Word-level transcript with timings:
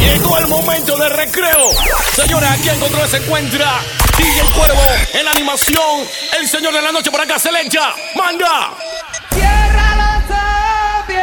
Llegó 0.00 0.38
el 0.38 0.48
momento 0.48 0.96
de 0.96 1.08
recreo. 1.10 1.68
Señores, 2.14 2.50
aquí 2.50 2.68
en 2.70 2.80
control 2.80 3.06
se 3.08 3.18
encuentra 3.18 3.80
DJ 4.16 4.42
Cuervo 4.56 4.82
en 5.12 5.24
la 5.24 5.30
animación. 5.32 6.08
El 6.38 6.48
señor 6.48 6.72
de 6.72 6.82
la 6.82 6.90
noche 6.90 7.10
por 7.10 7.20
acá 7.20 7.38
se 7.38 7.52
le 7.52 7.60
echa. 7.60 7.92
¡Manda! 8.16 8.70
Cierra 9.32 9.96
los 9.96 10.30
ojos 10.30 11.14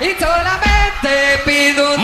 y 0.00 0.22
solamente 0.22 1.38
pido 1.44 1.94
un 1.94 2.02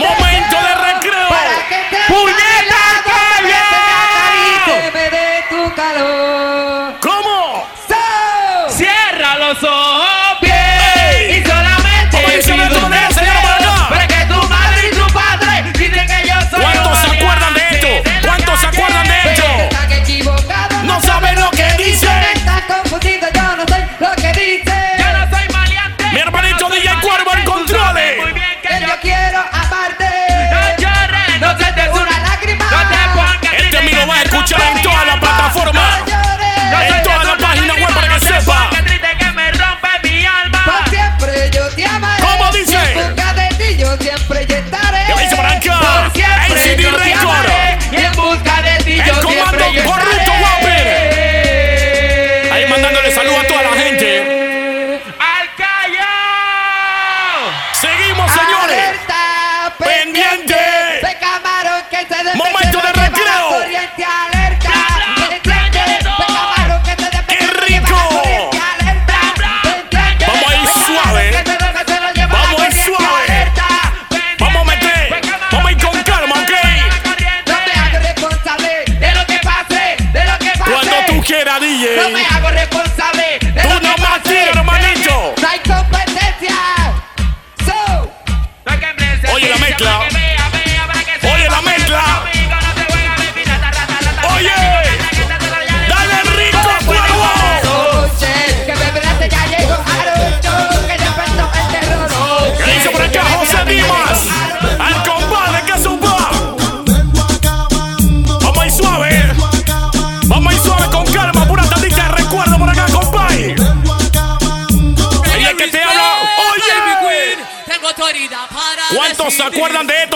escuchar 34.39 34.77
en 34.77 34.81
todas 34.81 35.05
las 35.05 35.17
plataformas. 35.17 35.88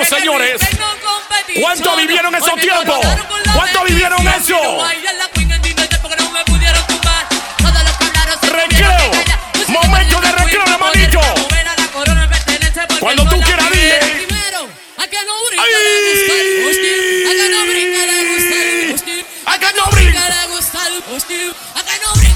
señores. 0.07 0.61
¿Cuánto 1.61 1.95
vivieron 1.95 2.35
esos 2.35 2.55
tiempos? 2.55 2.99
¿Cuánto 3.55 3.83
vivieron 3.83 4.27
eso? 4.27 4.59
Recreo. 8.41 9.11
Momento 9.67 10.21
de 10.21 10.31
recreo, 10.31 10.63
hermanito. 10.65 11.21
Cuando 12.99 13.25
tú 13.29 13.41
quieras, 13.41 13.71
dile. 13.71 13.99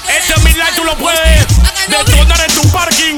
Este 0.07 0.39
milagro 0.41 0.75
tú 0.75 0.83
lo 0.83 0.95
puedes 0.97 1.45
detonar 1.87 2.41
en 2.41 2.53
tu 2.53 2.71
parking. 2.71 3.17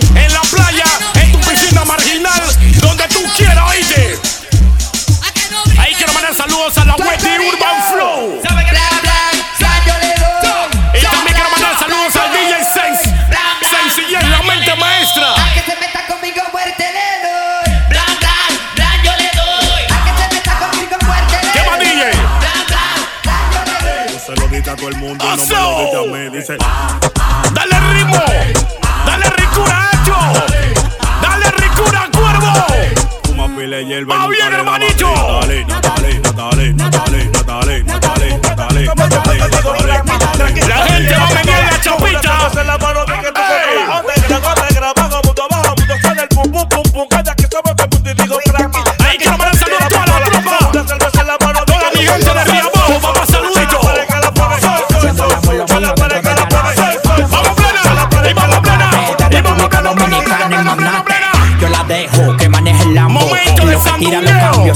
Ah. 26.58 26.99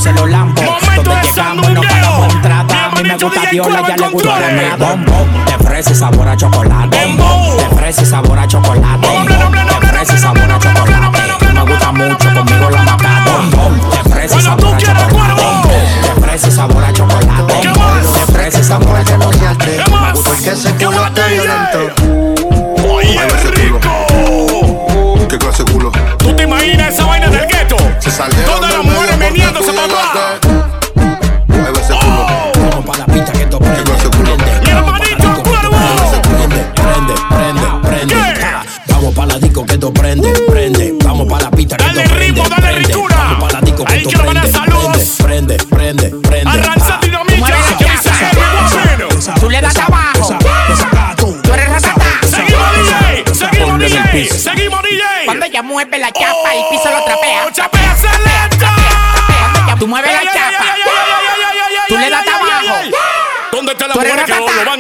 se 0.03 0.12
lo 0.12 0.28
lampo. 0.28 0.62
Donde 0.96 1.16
llegamos 1.22 1.69
no 1.72 1.81
pagamos 1.81 2.34
entrada. 2.34 2.91
A 2.91 2.96
mí 2.96 3.03
me 3.08 3.16
gusta 3.16 3.41
Dios, 3.50 3.68
ya 3.88 3.96
le 3.96 4.09
gusta 4.09 4.40
la 4.40 4.52
nada. 4.52 4.75
Bombo, 4.75 5.25
te 5.46 5.64
fresa 5.64 5.96
sabor 5.96 6.28
a 6.28 6.36
chocolate. 6.36 6.97
Bombo, 6.97 7.58
te 7.58 7.75
fresa 7.75 8.06
sabor 8.06 8.38
a 8.38 8.47
chocolate. 8.47 9.08
Bombo, 9.08 9.34
te 9.69 9.86
fresa 9.88 10.18
sabor 10.18 10.52
a 10.52 10.59
chocolate. 10.59 11.53
me 11.53 11.62
gusta 11.62 11.91
mucho, 11.94 12.34
conmigo 12.34 12.69
la 12.69 12.84
mata. 12.84 13.24
Bombo, 13.25 13.90
te 13.91 14.09
fresa 14.09 14.41
sabor 14.41 14.75
a 14.75 14.78
chocolate. 14.78 15.22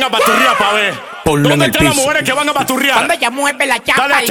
a 0.05 0.73
ver. 0.73 0.93
¿Dónde 1.25 1.65
están 1.65 1.85
las 1.85 1.95
mujeres 1.95 2.23
que 2.23 2.33
van 2.33 2.49
a 2.49 2.53
baturrear? 2.53 2.95
Cuando 2.95 3.13
ella 3.13 3.29
mueve 3.29 3.65
la 3.65 3.81
chapa, 3.81 4.07
Dale, 4.07 4.27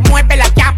mueve 0.00 0.36
la. 0.36 0.69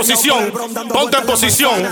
posición, 0.00 0.50
ponte 0.88 1.18
en 1.18 1.26
posición. 1.26 1.82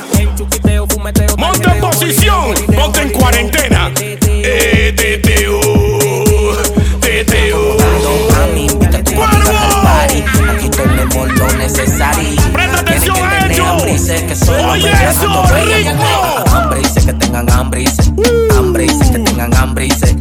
Monta 1.37 1.75
en 1.75 1.81
posición, 1.81 2.55
ponte 2.75 3.03
en 3.03 3.11
cuarentena. 3.11 3.91
Eh, 4.25 4.95
Aquí 10.49 10.69
Oye, 14.71 14.91
eso, 14.91 15.43
rico. 15.53 16.45
Hambre 16.51 16.81
dice 16.81 17.05
que 17.05 17.13
tengan 17.13 17.51
hambre, 17.53 17.81
dice. 17.81 18.11
Uh. 18.17 18.59
Hambre 18.59 18.85
dice 18.85 19.13
que 19.13 19.19
tengan 19.19 19.55
hambre, 19.55 19.85
dice. 19.85 20.18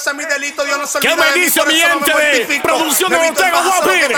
Ese 0.00 0.10
es 0.10 0.16
mi 0.16 0.24
delito, 0.24 0.66
yo 0.66 0.78
no 0.78 0.86
soy 0.86 1.02
¿Qué 1.02 1.14
me 1.14 1.32
dice 1.32 1.60
mi 1.66 1.74
gente 1.74 2.12
de 2.12 2.60
producción 2.62 3.10
de 3.10 3.16
Ortega 3.18 3.60
Guapir? 3.60 4.16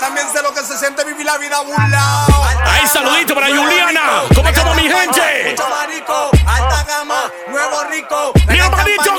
También 0.00 0.26
sé 0.32 0.42
lo 0.42 0.52
que 0.52 0.62
se 0.62 0.76
siente 0.76 1.04
vivir 1.04 1.24
la 1.24 1.38
vida 1.38 1.60
burlao. 1.60 2.26
Ahí, 2.64 2.86
saludito 2.88 3.34
para 3.34 3.46
Juliana. 3.46 4.22
¿Cómo 4.34 4.48
estamos, 4.48 4.76
mi 4.76 4.88
gente? 4.88 5.50
Mucho 5.50 5.68
marico, 5.68 6.30
alta 6.46 6.84
gama, 6.84 7.32
nuevo 7.48 7.84
rico. 7.84 8.32
Mi 8.48 8.58
hermanito 8.58 9.18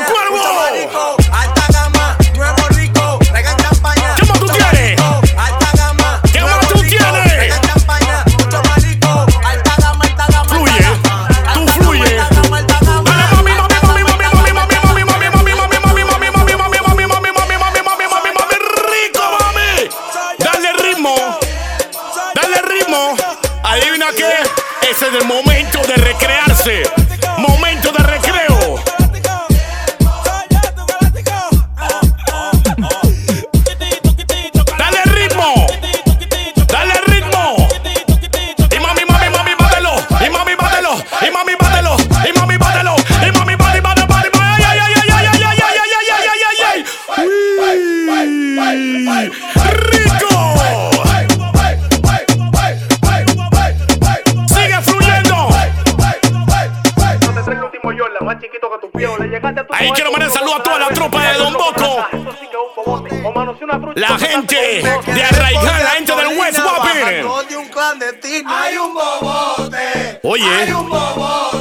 gente 64.21 64.83
de 65.13 65.23
Arraigar, 65.23 65.81
la 65.83 65.89
gente 65.91 66.15
del 66.15 66.38
West 66.39 66.59
Wapir. 66.59 67.25
de 67.50 67.57
un 67.57 67.68
clandestino. 67.69 68.50
Hay 68.50 68.77
un 68.77 68.94
bobote. 68.94 70.19
Oye, 70.23 70.73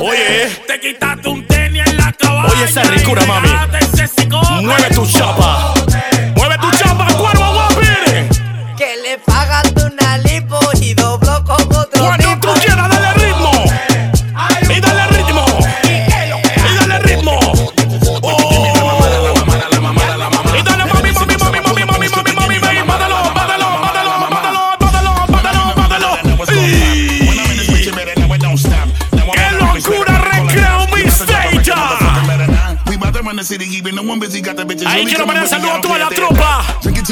oye. 0.01 0.51
Te 0.67 0.81
quitaste 0.81 1.29
un 1.29 1.47
tenis 1.47 1.87
en 1.87 1.97
la 1.97 2.13
cabaña. 2.13 2.53
Oye, 2.53 2.65
esa 2.65 2.83
ricura, 2.83 3.25
mami. 3.27 3.49
Mueve 4.63 4.95
tu 4.95 5.07
chapa. 5.07 5.75
Ahí 34.87 35.05
quiero 35.07 35.27
mandar 35.27 35.49
saludos 35.49 35.79
a 35.79 35.81
toda 35.81 35.99
la 35.99 36.09
tropa, 36.09 36.65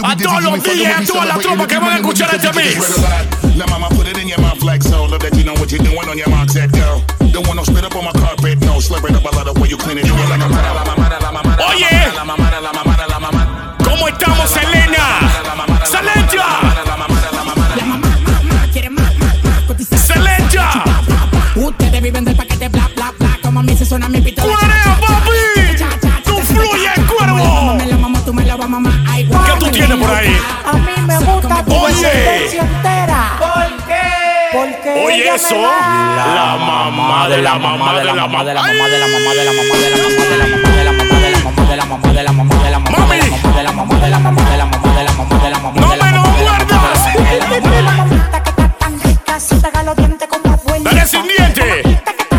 a 0.05 0.17
todos 0.17 0.43
los 0.44 0.62
DJs, 0.62 0.87
a 0.87 1.05
toda 1.05 1.25
la 1.25 1.38
tropa 1.38 1.67
que 1.67 1.79
van 1.79 1.88
a 1.90 1.96
escuchar 1.96 2.32
este 2.32 2.52
mix. 2.52 3.56
La 3.56 3.67
mama 3.67 3.88
put 3.88 4.06
it 4.06 4.19
in 4.19 4.29
your 4.29 4.40
mouth 4.40 4.62
like 4.62 4.82
so. 4.82 5.06
Love 5.06 5.19
that 5.19 5.37
you 5.37 5.43
know 5.43 5.55
what 5.55 5.70
you're 5.73 5.82
doing 5.82 6.08
on 6.08 6.17
your 6.17 6.29
mark, 6.31 6.49
set 6.50 6.70
go. 6.70 7.02
Don't 7.32 7.44
want 7.49 7.56
no 7.56 7.64
spit 7.64 7.85
up 7.85 7.96
on 7.96 8.05
my 8.05 8.12
carpet, 8.12 8.61
no. 8.61 8.79
Slip 8.79 9.02
it 9.05 9.17
up, 9.17 9.26
I 9.26 9.37
love 9.37 9.52
the 9.52 9.61
way 9.61 9.69
you 9.69 9.76
clean 9.76 9.99
it. 9.99 10.08
Ustedes 21.59 22.00
viven 22.00 22.25
del 22.25 22.37
paquete 22.37 22.68
bla 22.68 22.88
bla 22.95 23.12
bla 23.18 23.38
Como 23.42 23.61
a 23.61 23.62
mí 23.64 23.76
se 23.76 23.85
suena 23.85 24.09
mi 24.09 24.21
pito 24.21 24.42
¡Cuervo, 24.42 25.18
por 30.09 30.17
ahí? 30.17 30.37
A 30.65 30.73
mí 30.73 30.93
me 31.07 31.19
gusta 31.19 31.65
tu 31.65 31.75
Oye. 31.75 31.95
descendencia 31.95 32.62
entera 32.62 33.37
¿Por 33.38 33.87
qué? 33.87 34.00
Porque 34.53 35.05
Oye, 35.07 35.23
ella 35.23 35.35
eso. 35.35 35.55
me 35.55 35.61
da 35.61 36.27
La 36.35 36.57
mamá 36.57 37.29
de 37.29 37.43
la 37.43 37.59
mamá 37.59 37.95
de 37.99 38.05
la 38.05 38.15
mamá 38.15 38.45
de 38.45 38.55
la 38.55 38.62
mamá 38.62 38.88
de 38.88 38.99
la 38.99 39.07
mamá 39.07 39.35
de 39.35 39.45
la 39.45 39.53
mamá 39.53 39.75
de 39.77 39.88
la 39.88 40.03
mamá 40.03 40.25
de 40.25 40.45
la 40.45 40.47
mamá 40.47 41.15
de 41.19 41.27
la 41.31 41.43
mamá 41.45 41.65
de 41.69 41.77
la 41.77 41.83
mamá 41.83 42.09
de 42.09 42.23
la 42.23 42.33
mamá 42.33 42.55
de 42.55 42.65
la 42.65 42.65
mamá 42.65 42.65
de 42.65 42.71
la 42.71 42.79
mamá 42.79 42.95
de 42.99 43.62
la 43.62 43.79
mamá 43.79 44.00
de 44.00 44.09
la 44.09 44.09
mamá 44.09 44.09
de 44.09 44.09
la 44.09 44.19
mamá 44.19 44.50
de 44.50 44.57
la 44.57 44.65
mamá 44.65 44.95
de 44.97 45.05
la 45.05 45.12
mamá 45.12 45.38
de 45.45 45.50
la 45.50 45.59
mamá 45.59 45.81
¡No 45.81 45.88
me 45.88 46.11
lo 46.12 46.23
guardas! 46.23 47.00
La 47.38 47.93
mamita 47.93 48.43
que 48.43 48.50
está 48.50 48.69
tan 48.79 49.00
rica 49.00 49.41
Se 49.41 49.55
pega 49.57 49.83
los 49.83 49.97
dientes 49.97 50.29
como 50.29 50.55
abuelita 50.55 50.91
¡Dale 50.91 51.07
sin 51.07 51.23
diente! 51.29 51.83
Mamita 51.83 52.12
que 52.15 52.23
está 52.23 52.38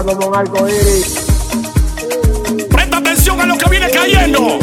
está 0.00 0.14
como 0.14 0.28
un 0.28 0.34
arco 0.34 0.66
iris. 0.66 1.14
Presta 2.70 2.96
atención 2.96 3.40
a 3.40 3.46
lo 3.46 3.58
que 3.58 3.68
viene 3.68 3.90
cayendo. 3.90 4.58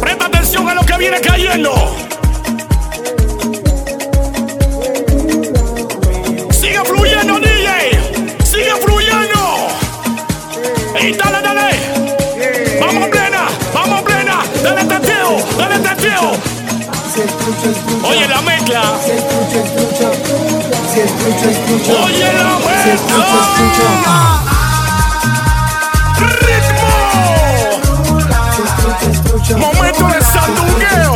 Presta 0.00 0.26
atención 0.26 0.68
a 0.68 0.74
lo 0.74 0.80
que 0.80 0.96
viene 0.96 1.20
cayendo. 1.20 1.72
Sigue 6.50 6.80
fluyendo, 6.86 7.38
DJ. 7.38 8.44
Sigue 8.44 8.74
fluyendo. 8.82 9.68
Y 10.98 11.12
dale, 11.12 11.42
dale. 11.42 12.80
Vamos 12.80 13.08
plena, 13.08 13.46
vamos 13.74 14.02
plena. 14.02 14.42
Dale 14.62 14.84
teteo, 14.84 15.36
dale 15.58 15.78
teteo. 15.80 16.32
Oye 18.04 18.26
la 18.26 18.40
mezcla. 18.40 18.82
Oye 20.98 22.26
la 22.32 22.56
vuelta. 22.56 23.22
Ritmo. 26.40 26.90
Momento 29.58 30.06
de 30.08 30.20
sandungueo. 30.22 31.14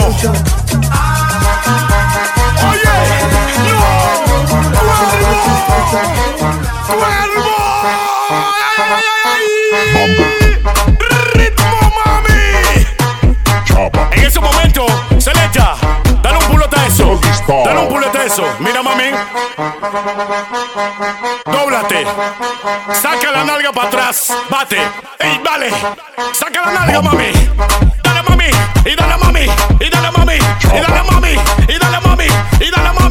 Oye. 2.71 2.95
No. 3.69 3.81
Mira, 18.61 18.83
mami. 18.83 19.11
Dóblate. 21.45 22.07
Saca 22.95 23.31
la 23.31 23.45
nalga 23.45 23.73
para 23.73 23.89
atrás. 23.89 24.33
Bate. 24.49 24.79
Ey, 25.19 25.41
dale. 25.45 25.71
Saca 26.33 26.63
la 26.65 26.73
nalga, 26.73 27.03
mami. 27.03 27.31
Dale, 28.03 28.23
mami. 28.29 28.51
Y 28.87 28.97
dale, 28.97 29.17
mami. 29.19 29.41
Y 29.81 29.91
dale, 29.91 30.11
mami. 30.17 30.35
Y 30.37 30.81
dale, 30.81 31.03
mami. 31.11 31.33
Y 31.69 31.79
dale, 31.79 32.01
mami. 32.01 32.27
Y 32.59 32.71
dale, 32.71 32.93
mami. 32.93 33.02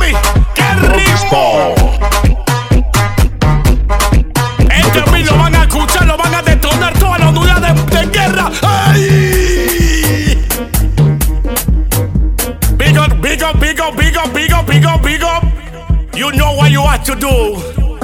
You 16.32 16.38
know 16.38 16.54
what 16.54 16.72
you 16.72 16.82
have 16.84 17.04
to 17.04 17.16
do. 17.16 17.60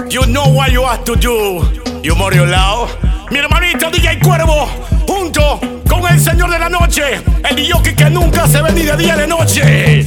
You 0.09 0.25
know 0.25 0.49
what 0.49 0.73
you 0.73 0.83
have 0.83 1.05
to 1.05 1.15
do. 1.15 1.63
You 2.03 2.13
Lao. 2.13 2.89
Mi 3.31 3.37
hermanito 3.39 3.89
DJ 3.89 4.19
Cuervo, 4.19 4.67
junto 5.07 5.61
con 5.89 6.05
el 6.11 6.19
señor 6.19 6.49
de 6.49 6.59
la 6.59 6.67
noche, 6.67 7.21
el 7.49 7.55
DJ 7.55 7.95
que 7.95 8.09
nunca 8.09 8.45
se 8.45 8.61
ve 8.61 8.73
ni 8.73 8.81
de 8.81 8.97
día 8.97 9.15
de 9.15 9.27
noche. 9.27 10.05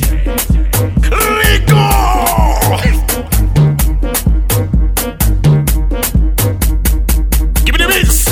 ¡Rico! 1.00 1.80
Give 7.64 7.72
me 7.72 7.78
the 7.78 7.88
mix. 7.88 8.26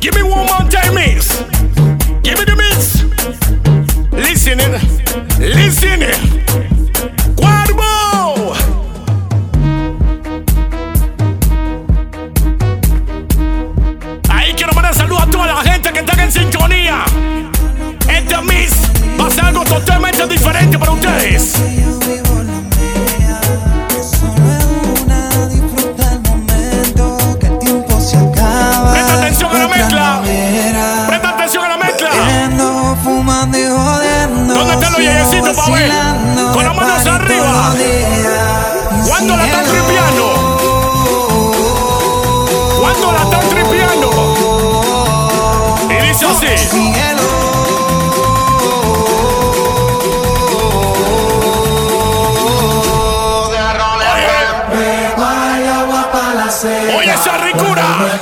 Give 0.00 0.14
me 0.14 0.22
one 0.22 0.46
more 0.46 0.66
time. 0.70 0.96
Give 2.22 2.38
me 2.38 2.44
the 2.46 2.56
mix. 2.56 3.02
Listening. 4.12 4.80
Listening. 5.38 6.07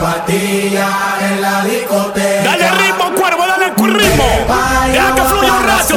Ricura. 0.01 0.87
Dale 2.45 2.71
ritmo, 2.83 3.13
cuervo, 3.15 3.47
dale 3.47 3.73
ritmo. 3.99 4.25
Deja 4.93 5.15
que 5.15 5.23
fluya 5.23 5.53
un 5.53 5.65
rato. 5.67 5.95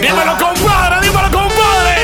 Dímelo, 0.00 0.36
compadre, 0.38 1.00
dímelo, 1.06 1.30
compadre. 1.30 1.96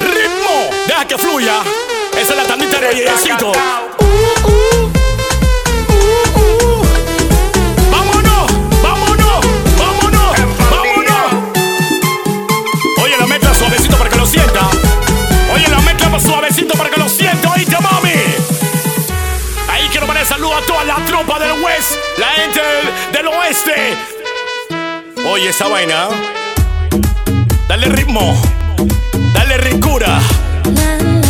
Ritmo, 0.00 0.70
deja 0.86 1.04
que 1.06 1.18
fluya. 1.18 1.54
Esa 2.16 2.32
es 2.32 2.36
la 2.36 2.44
tandita 2.44 2.80
de 2.80 2.94
yeyecito. 2.94 3.52
Del 23.12 23.26
oeste. 23.26 23.96
Oye, 25.26 25.48
esa 25.48 25.66
vaina. 25.66 26.08
Dale 27.66 27.88
ritmo. 27.88 28.40
Dale 29.34 29.58
ricura. 29.58 30.20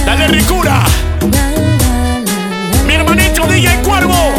Dale 0.04 0.28
ricura. 0.28 0.82
Mi 2.86 2.92
hermanito 2.94 3.46
DJ 3.46 3.80
Cuervo. 3.82 4.34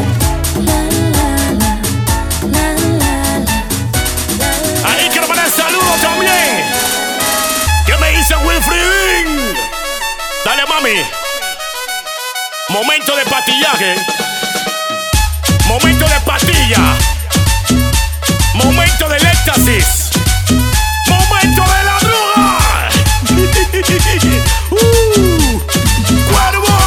Ahí 4.85 5.09
quiero 5.11 5.27
mandar 5.27 5.49
saludos 5.49 6.01
también. 6.01 6.65
¿Qué 7.87 7.97
me 7.99 8.11
dice 8.11 8.35
Wilfried? 8.45 9.55
Dale, 10.45 10.65
mami. 10.67 11.01
Momento 12.69 13.15
de 13.15 13.25
patillaje. 13.25 13.95
Momento 18.53 19.09
del 19.09 19.25
éxtasis. 19.25 20.11
Momento 21.07 21.63
de 21.63 21.83
la 21.83 21.97
droga. 21.99 22.89
Uh, 24.71 25.59
¡Cuervo! 26.31 26.77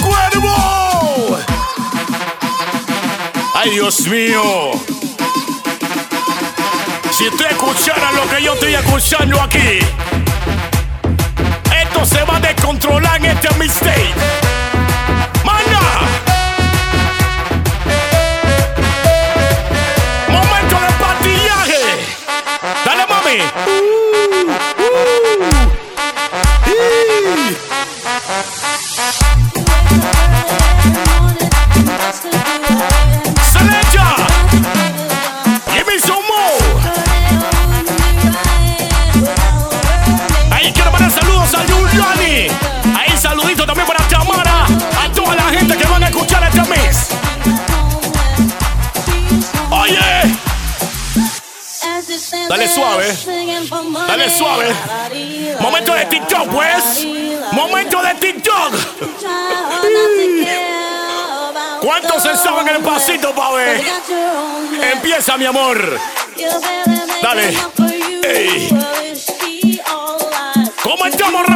¡Cuervo! 0.00 1.38
¡Ay, 3.54 3.70
Dios 3.70 4.00
mío! 4.06 4.70
Si 7.10 7.26
usted 7.26 7.50
escuchara 7.50 8.12
lo 8.12 8.28
que 8.30 8.42
yo 8.44 8.54
estoy 8.54 8.74
escuchando 8.74 9.42
aquí, 9.42 9.80
esto 11.82 12.06
se 12.06 12.22
va 12.22 12.36
a 12.36 12.40
descontrolar 12.40 13.16
en 13.16 13.24
este 13.36 13.52
mistake. 13.56 14.43
¡Dale, 23.36 24.03
Suave. 54.72 55.56
Momento 55.60 55.94
de 55.94 56.04
TikTok, 56.06 56.48
pues. 56.48 57.06
Momento 57.52 58.02
de 58.02 58.14
TikTok. 58.14 58.74
¿Cuántos 61.80 62.22
se 62.22 62.36
saben 62.36 62.68
el 62.68 62.82
pasito, 62.82 63.34
pa' 63.34 63.52
ver? 63.52 63.82
Empieza, 64.92 65.36
mi 65.36 65.44
amor. 65.44 65.98
Dale. 67.22 67.54
Ey. 68.22 68.70
¿Cómo 70.82 71.06
estamos, 71.06 71.46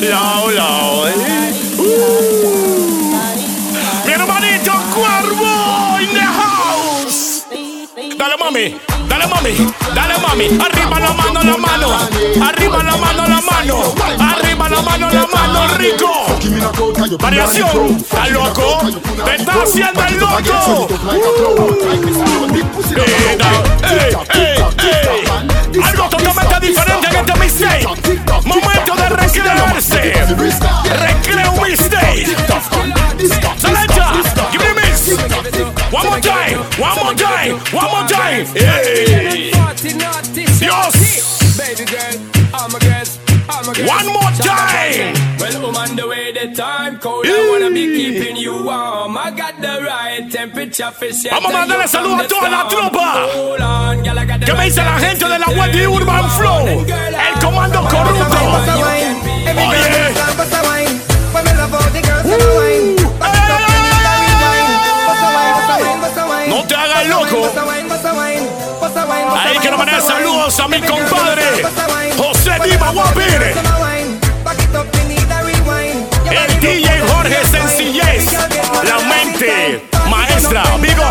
Lao, 0.00 0.50
lao. 0.50 1.04
Uh. 1.76 3.12
Mi 4.06 4.12
hermanito 4.12 4.72
Cuervo 4.94 6.00
in 6.00 6.08
the 6.14 6.24
house. 6.24 7.44
Dale 8.16 8.36
mami, 8.40 8.80
dale 9.06 9.26
mami, 9.26 9.52
dale 9.94 10.16
mami. 10.18 10.46
Arriba 10.58 10.98
la 10.98 11.12
mano, 11.12 11.42
la 11.42 11.56
mano. 11.58 11.88
Arriba 12.40 12.82
la 12.82 12.96
mano, 12.96 13.26
la 13.26 13.40
mano. 13.42 13.94
Arriba 14.18 14.68
la 14.70 14.80
mano, 14.80 15.10
la 15.10 15.26
mano, 15.26 15.76
rico. 15.76 16.26
Variación, 17.20 17.96
¿estás 17.96 18.30
loco? 18.30 18.80
Te 19.26 19.34
está 19.34 19.52
haciendo 19.62 20.02
el 20.06 20.18
loco. 20.18 20.88
Ey. 23.82 25.55
Algo 25.82 26.08
totalmente 26.08 26.60
diferente 26.60 27.08
en 27.08 27.16
este 27.16 27.38
mixtape. 27.38 27.86
Momento 28.44 28.96
de 28.96 29.08
recrearse. 29.08 30.12
Recreo 31.00 31.52
mixtape. 31.62 32.26
Selecta, 33.58 34.12
give 34.52 34.62
me 34.62 34.70
a 34.70 34.74
mix. 34.74 35.08
One 35.92 36.06
more 36.08 36.20
time, 36.20 36.58
one 36.78 36.96
more 36.96 37.14
time, 37.14 37.58
one 37.72 37.90
more 37.90 38.06
time. 38.08 38.46
Hey. 38.54 39.52
Dios. 40.58 40.94
One 43.86 44.06
more 44.06 44.32
time. 44.38 45.35
On 45.56 45.96
the 45.96 46.06
way, 46.06 46.32
the 46.32 46.54
time 46.54 46.98
cold. 46.98 47.24
I 47.24 47.48
wanna 47.50 47.70
be 47.70 47.86
keeping 47.96 48.36
you 48.36 48.62
warm. 48.62 49.16
I 49.16 49.30
got 49.30 49.58
the 49.58 49.80
right 49.82 50.30
temperature 50.30 50.90
for 50.90 51.10
shelter 51.10 51.30
Vamos 51.30 51.50
a 51.50 51.58
mandarle 51.60 51.88
saludos 51.88 52.20
a 52.20 52.28
toda 52.28 52.50
la 52.50 52.68
tropa. 52.68 53.26
¿Qué 54.44 54.52
me 54.52 54.64
dice 54.64 54.84
la 54.84 54.98
gente 54.98 55.26
de 55.26 55.38
la 55.38 55.46
web 55.46 55.72
de 55.72 55.88
Urban 55.88 56.30
Flow? 56.32 56.68
El 56.68 57.40
comando 57.42 57.80
corrupto. 57.88 58.36
Oye. 59.66 60.14
No 66.48 66.66
te 66.66 66.74
hagas 66.74 67.06
loco. 67.06 67.50
Ahí 69.38 69.56
quiero 69.60 69.78
mandar 69.78 70.02
saludos 70.02 70.60
a 70.60 70.68
mi 70.68 70.80
compadre 70.82 71.42
José 72.16 72.58
Diva 72.62 72.90
Guapire. 72.90 73.54
Maestra. 80.08 80.62
Amigo. 80.72 81.02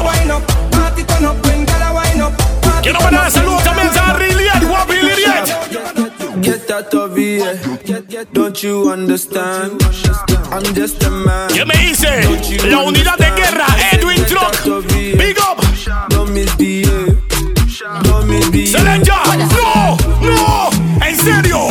Quiero 2.82 3.00
mandar 3.02 3.32
saludos 3.32 3.64
también 3.64 3.90
a 3.98 4.18
Liriet. 4.18 4.64
Get 6.42 6.72
out 6.72 6.94
of 6.94 7.16
here. 7.16 7.60
Don't 8.34 8.64
you 8.64 8.90
understand? 8.92 9.82
I'm 10.52 10.64
just 10.74 11.04
a 11.04 11.10
man. 11.10 11.50
¿Qué 11.50 11.66
me 11.66 11.76
dice? 11.76 12.24
La 12.68 12.80
unidad 12.80 13.18
de 13.18 13.30
guerra 13.32 13.68
Edwin 13.92 14.26
Truck. 14.26 14.56
Big 14.88 15.38
up. 15.40 15.62
Don't 16.10 16.32
misbehave. 16.32 17.18
Don't 18.04 18.28
misbehave. 18.28 18.72
Selecta. 18.72 19.24
No, 19.52 19.98
no. 20.22 20.70
En 21.06 21.16
serio. 21.16 21.68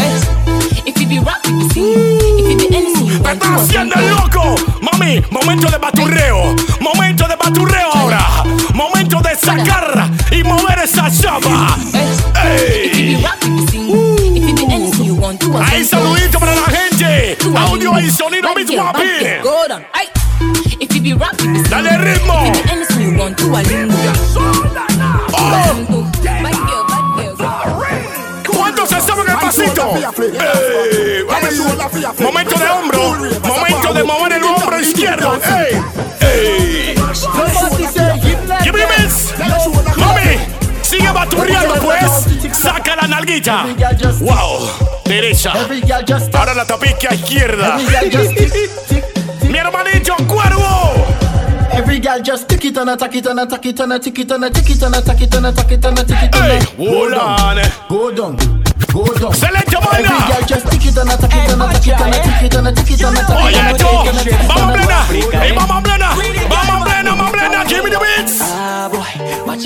Me 3.24 3.33
está 3.33 3.55
haciendo 3.57 3.96
loco. 4.00 4.73
Mami, 5.04 5.22
momento 5.30 5.70
de 5.70 5.76
baturreo. 5.76 6.56
Momento 6.80 7.28
de 7.28 7.36
baturreo 7.36 7.90
ahora. 7.92 8.26
Momento 8.72 9.20
de 9.20 9.36
sacar 9.36 10.08
y 10.30 10.42
mover 10.42 10.78
esa 10.78 11.10
chapa. 11.10 11.76
Ahí 15.66 15.84
saludito 15.84 16.40
para 16.40 16.54
la 16.54 16.62
gente. 16.62 17.36
Audio 17.54 18.00
y 18.00 18.10
sonido 18.10 18.54
mis 18.54 18.70
guapi. 18.70 19.02
Dale 21.68 21.98
ritmo. 21.98 22.52
¿Cuántos 28.56 28.88
se 28.88 29.00
saben 29.02 29.28
el 29.28 29.36
pasito? 29.36 29.90
Vamos. 31.28 32.20
Momento 32.20 32.58
de 32.58 32.70
hombro. 32.70 33.16
Momento 33.44 33.92
de 33.92 34.04
mover 34.04 34.34
izquierdo. 34.85 35.38
Ey, 35.44 35.83
ey. 36.20 36.94
Mami, 39.97 40.38
sigue 40.83 41.11
baturreando 41.12 41.75
pues. 41.77 42.57
Saca 42.57 42.97
la 42.97 43.07
nalguita. 43.09 43.66
Wow. 44.20 44.68
Derecha. 45.05 45.53
Ahora 45.53 46.55
la 46.55 46.64
izquierda. 47.14 47.79
Mi 49.42 49.59
hermanito 49.59 50.16
Cuervo. 50.27 50.94
Every 51.73 51.99
girl 51.99 52.23
just 52.23 52.49
tick 52.49 52.64
it 52.64 52.77
and 52.77 52.90
a 52.90 52.97
tack 52.97 53.14
it 53.16 53.27
and 53.27 53.40
a 53.40 53.47
tack 53.47 53.66
it 53.66 53.81
and 53.81 53.92
a 53.92 53.99
tick 53.99 54.18
it 54.18 54.31
and 54.31 54.44
a 54.44 54.51
tick 54.51 54.70
it 54.70 54.83
and 54.83 54.94
a 54.94 55.03
tack 55.03 55.20
it 55.20 55.35
and 55.35 55.47
a 55.47 55.53
tack 55.53 55.73
it 55.73 55.85
and 55.85 55.99
it 55.99 56.09
and. 56.09 57.59
Go 57.88 58.12
down. 58.14 58.38
Select 59.35 59.73
your 59.73 59.83
Every 59.92 60.07
girl 60.07 60.42
just 60.47 60.66
tick 60.70 60.87
it 60.87 60.97
and 60.97 61.11
a 61.11 61.16
tack 61.16 61.35
it 61.35 61.51
and 61.51 61.62
a 61.62 61.66
tack 61.66 61.87
it 61.87 62.01
and 62.01 62.14
a 62.14 62.20
tick 62.23 62.42
it 62.44 62.55
and 62.55 62.68
a 62.68 62.73
tick 62.73 62.90
it 62.90 63.03
and 63.03 63.16
it 63.18 63.29
and 63.29 64.18
it 64.23 64.63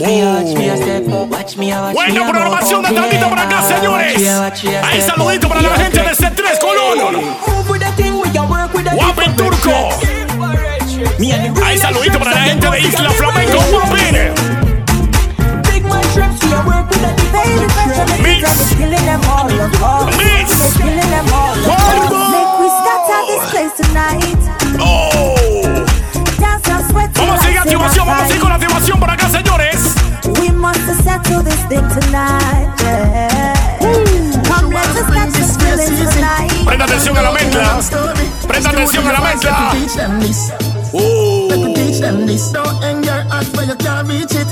watch 0.00 0.10
me, 0.10 0.22
watch 0.22 0.54
me, 0.54 0.76
step 0.76 1.06
Watch 1.06 1.56
me, 1.56 1.72
watch 1.72 1.88
me. 1.88 1.94
Bueno, 1.94 2.26
programación 2.28 2.82
de 2.82 2.92
Tandita 2.92 3.28
por 3.28 3.38
acá, 3.38 3.62
señores. 3.62 4.16
Ahí 4.84 5.00
saludito 5.00 5.48
para 5.48 5.62
la 5.62 5.76
gente 5.76 5.98
de 5.98 6.10
C3 6.10 6.58
Colón. 6.60 7.14
Guapin 8.94 9.36
Turco. 9.36 9.88
Ahí 11.64 11.78
saludito 11.78 12.18
para 12.18 12.32
la 12.32 12.42
gente 12.42 12.70
de 12.70 12.80
Isla 12.80 13.10
Flamenco. 13.10 13.58
Guapin. 13.70 14.14
Mix. 18.22 18.76
Mix. 20.16 20.48
Make 22.30 22.54
we 22.60 22.68
start 22.68 23.10
at 23.10 23.24
this 23.26 23.44
place 23.50 23.74
tonight. 23.76 24.40
Oh. 24.80 25.34
Dance 26.38 26.68
and 26.70 26.84
sweat. 26.90 27.10
Vamos 27.16 27.40
a 27.40 27.42
seguir 27.42 27.58
activación, 27.58 28.06
vamos 28.06 28.22
a 28.22 28.26
seguir 28.26 28.47
settle 31.28 31.42
this 31.42 31.62
thing 31.66 31.86
tonight. 32.00 32.74
Yeah. 32.80 33.54
Come, 34.48 34.70
let 34.70 34.86
us 34.86 35.08
catch 35.12 35.32
this 35.32 35.56
feeling 35.56 35.96
tonight. 36.12 36.50
Presta 36.64 36.84
atención 36.84 37.16
a 37.16 37.22
la 37.22 37.32
mezcla. 37.32 37.80
Presta 38.46 38.70
atención 38.70 39.06
a 39.06 39.12
la 39.12 39.20
mezcla. 39.20 39.72
Make 40.92 41.64
me 41.64 41.74
teach 41.74 42.00
them 42.00 42.26
this. 42.26 42.52
Don't 42.52 42.82
hang 42.82 43.04
your 43.04 43.22
hat 43.30 43.46
where 43.56 43.66
you 43.66 43.76
can't 43.76 44.08
reach 44.08 44.34
it. 44.34 44.48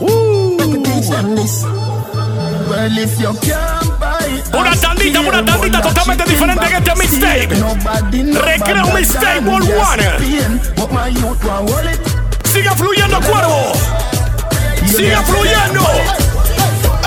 Make 0.00 0.68
me 0.68 0.82
teach 0.82 1.08
them 1.08 1.34
this. 1.34 1.64
Well, 2.68 2.98
if 2.98 3.18
you 3.18 3.32
can't 3.40 3.98
buy 3.98 4.18
it, 4.28 4.54
Una 4.54 4.76
tandita, 4.76 5.20
una 5.20 5.44
tandita 5.44 5.80
totalmente 5.80 6.24
diferente 6.24 6.66
en 6.66 6.74
este 6.74 6.94
mixtape. 6.96 7.48
Recreo 8.40 8.86
mixtape 8.94 9.40
World 9.40 9.70
One. 9.70 10.04
Siga 12.44 12.74
fluyendo, 12.74 13.20
cuervo. 13.20 14.07
Sigue 14.96 15.16
fluyendo. 15.24 15.82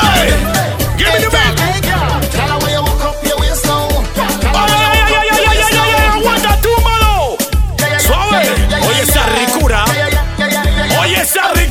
Hey, 0.01 0.31
the 1.19 1.29
back. 1.29 1.55
Suave. 7.99 8.37
Oye 8.87 9.01
esa 9.01 9.25
ricura. 9.25 9.85
Oye 11.01 11.21
esa 11.21 11.53
ricura. 11.53 11.70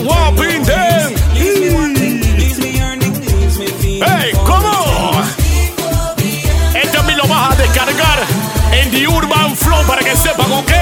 Guapin. 0.00 0.62
Hey, 4.04 4.32
¿cómo? 4.44 5.12
Este 6.74 7.02
me 7.02 7.16
lo 7.16 7.26
vas 7.26 7.52
a 7.52 7.56
descargar 7.56 8.18
en 8.72 8.90
The 8.90 9.08
Urban 9.08 9.56
Flow 9.56 9.84
para 9.86 10.02
que 10.02 10.16
sepan, 10.16 10.50
¿ok? 10.52 10.72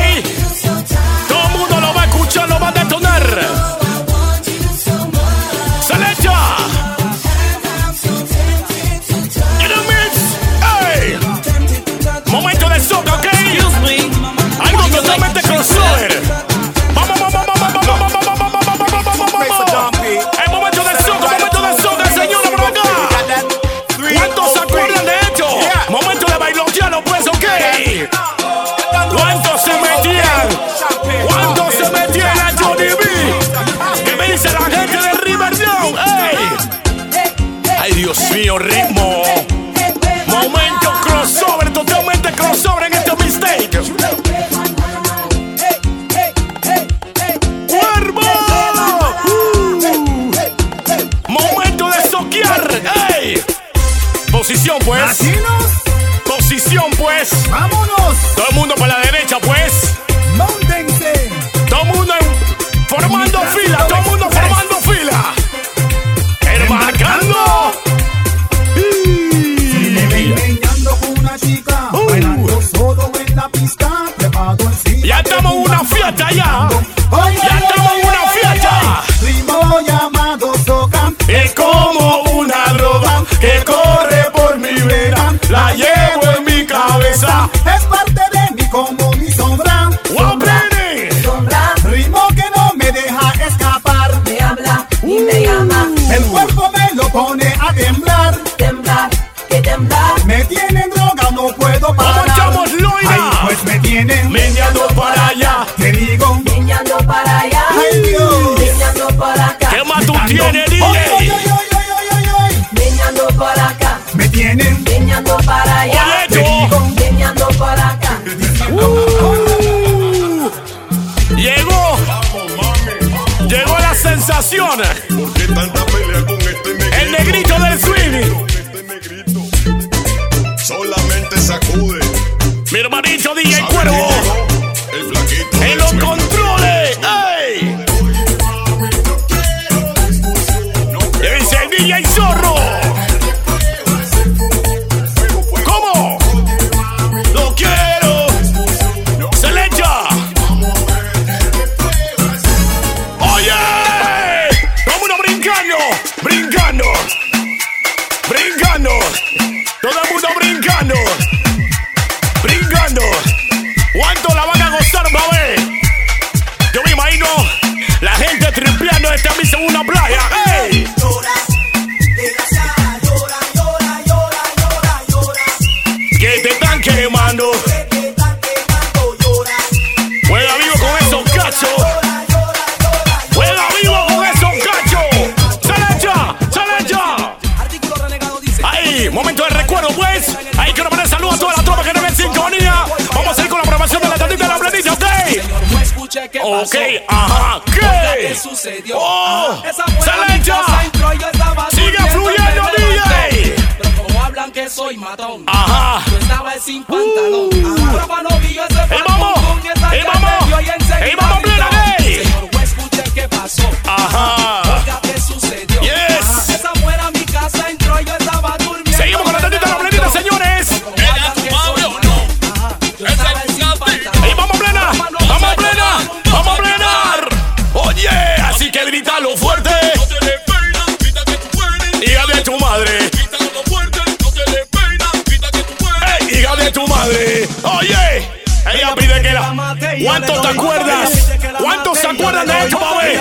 ¿Cuántos 240.02 240.40
te 240.40 240.48
acuerdas? 240.48 241.30
¿Cuántos 241.58 241.98
se 241.98 242.06
acuerdan 242.06 242.46
de 242.46 242.58
esto, 242.60 242.80
Mabel? 242.80 243.20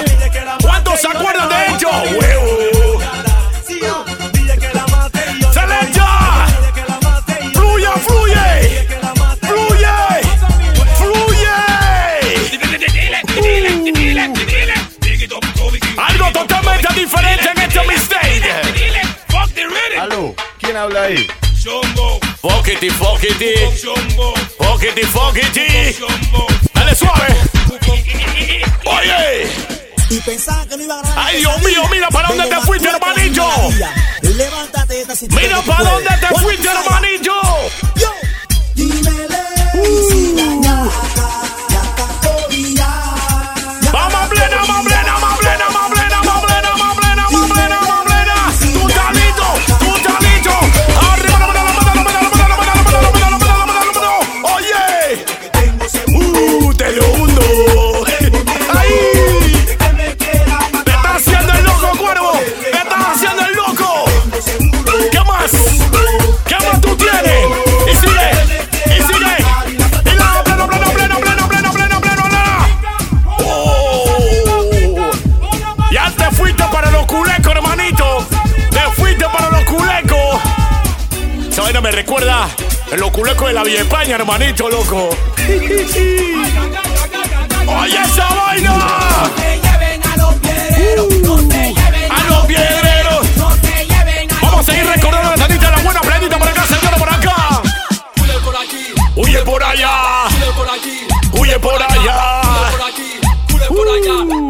¿Cuántos 0.61 1.01
se 1.01 1.07
acuerdan 1.07 1.49
de 1.49 1.65
esto? 1.67 1.89
¡Se 5.53 5.67
le 5.67 5.79
echa! 5.89 6.47
¡Fluye, 7.53 7.87
fluye! 8.05 8.87
¡Fluye! 9.41 9.97
¡Fluye! 10.97 11.57
¡Uh! 13.35 13.69
Algo 15.97 16.31
totalmente 16.31 16.93
diferente 16.93 17.49
en 17.55 17.61
este 17.61 17.87
mistake. 17.87 18.53
Aló, 19.99 20.33
¿quién 20.59 20.77
habla 20.77 21.03
ahí? 21.03 21.27
Fockety, 22.41 22.89
fockety. 22.89 23.53
Fockety, 24.57 25.03
fockety 25.03 26.68
suave. 26.99 27.35
Oye. 28.85 29.49
Y 30.09 30.19
pensaba 30.21 30.65
que 30.65 30.77
no 30.77 30.83
iba 30.83 30.99
a 30.99 31.01
ganar. 31.01 31.17
Ay, 31.17 31.37
Dios 31.39 31.61
mío, 31.63 31.81
mira 31.91 32.09
para 32.09 32.29
dónde 32.29 32.47
te 32.47 32.61
fuiste, 32.61 32.89
hermanillo. 32.89 33.47
Levántate, 34.21 35.05
Mira 35.29 35.61
para 35.61 35.89
dónde 35.91 36.09
te 36.19 36.39
fuiste, 36.39 36.67
hermanillo. 36.67 37.33
Yo. 37.95 38.11
Dímele. 38.75 39.37
Uh. 39.75 41.08
recuerda 82.09 82.49
los 82.97 83.11
culecos 83.11 83.47
de 83.49 83.53
la 83.53 83.63
Villa 83.63 83.81
España, 83.81 84.15
hermanito, 84.15 84.67
loco. 84.67 85.09
¡Oye 87.67 88.01
esa 88.03 88.27
vaina! 88.33 88.73
No 88.73 89.29
te 89.35 89.59
lleven 89.61 90.01
a 90.03 90.17
los 90.17 90.33
piedreros, 90.37 91.07
no 91.21 91.35
te 91.35 91.71
lleven 91.71 92.11
a, 92.11 92.23
los 92.23 92.45
piedreros. 92.47 93.37
No 93.37 93.49
te 93.57 93.85
lleven 93.85 94.31
a 94.31 94.41
Vamos 94.41 94.61
a 94.61 94.63
seguir 94.71 94.87
recordando 94.87 95.29
la 95.29 95.35
tantita, 95.35 95.69
la 95.69 95.77
buena 95.83 96.01
prendita 96.01 96.39
por 96.39 96.47
acá, 96.47 96.65
señora, 96.65 96.97
por 96.97 97.09
acá. 97.13 97.61
Huye 98.17 98.39
por 98.43 98.55
aquí, 98.57 98.93
huye 99.15 99.39
por 99.43 99.63
allá, 99.63 100.25
huye 101.33 101.59
por 101.59 101.79
allá. 101.79 102.41
Uh. 103.69 104.48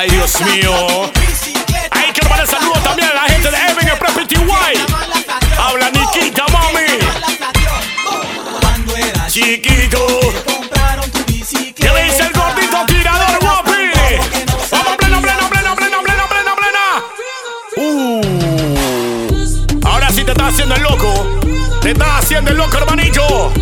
Ay, 0.00 0.08
Dios 0.08 0.40
mío. 0.40 0.72
Hay 1.90 2.10
que 2.14 2.26
mandar 2.26 2.46
saludos 2.46 2.82
también 2.82 3.10
a 3.10 3.14
la 3.16 3.24
gente 3.24 3.50
de 3.50 3.56
Evan 3.58 3.86
y 3.86 3.90
Preppy 3.98 4.24
TY. 4.28 4.40
Habla 5.58 5.90
Nikita, 5.90 6.46
mami. 6.48 6.86
Chiquito. 9.28 10.06
¿Qué 11.76 11.90
le 11.90 12.04
dice 12.04 12.22
el 12.22 12.32
gordito 12.32 12.86
tirador, 12.86 13.40
guapi? 13.42 13.90
Vamos, 14.70 14.96
plena, 14.96 15.20
plena, 15.20 15.50
plena, 15.50 15.76
plena, 15.76 16.00
plena, 16.02 16.26
plena, 16.28 16.54
plena. 16.56 16.84
Ahora 19.84 20.08
sí 20.08 20.24
te 20.24 20.30
estás 20.30 20.54
haciendo 20.54 20.76
el 20.76 20.82
loco. 20.82 21.40
Te 21.82 21.90
estás 21.90 22.24
haciendo 22.24 22.52
el 22.52 22.56
loco, 22.56 22.78
hermanito. 22.78 23.52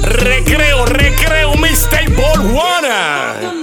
Recreo, 0.00 0.86
recreo, 0.86 1.54
mixtape 1.56 2.08
ball 2.08 2.40
one. 2.40 3.53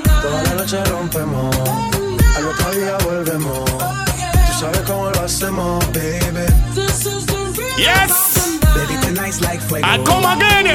I 9.84 9.98
come 10.04 10.26
again. 10.26 10.65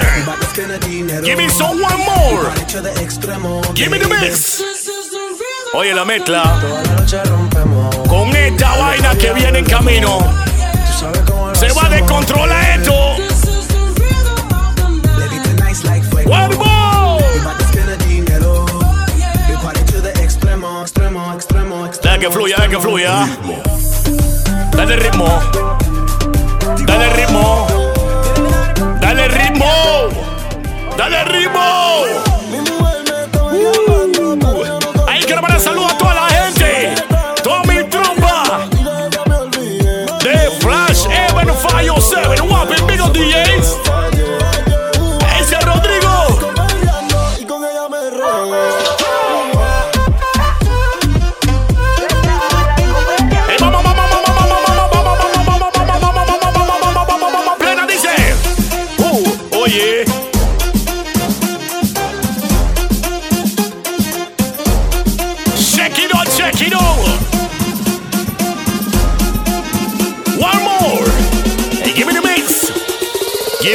Give 1.24 1.38
me 1.38 1.48
some 1.48 1.80
one 1.80 1.98
more. 2.04 2.52
Give 3.74 3.90
me 3.90 3.98
the 3.98 4.08
mix. 4.08 4.62
Oye 5.74 5.94
la 5.94 6.04
mezcla. 6.04 6.60
Con 8.08 8.34
esta 8.34 8.76
vaina 8.76 9.14
que 9.16 9.32
viene 9.32 9.58
en 9.58 9.64
camino. 9.64 10.18
Se 11.54 11.72
va 11.72 11.86
a 11.86 11.88
descontrolar 11.88 12.78
esto. 12.78 13.16
One 16.26 16.56
more. 16.56 16.76
Deja 22.02 22.18
que 22.18 22.30
fluya, 22.30 22.56
deja 22.56 22.68
que 22.68 22.78
fluya. 22.78 23.28
Dale 24.72 24.96
ritmo. 24.96 25.40
Dale 26.86 27.08
ritmo. 27.14 27.75
Dale 30.96 31.24
ritmo. 31.24 32.25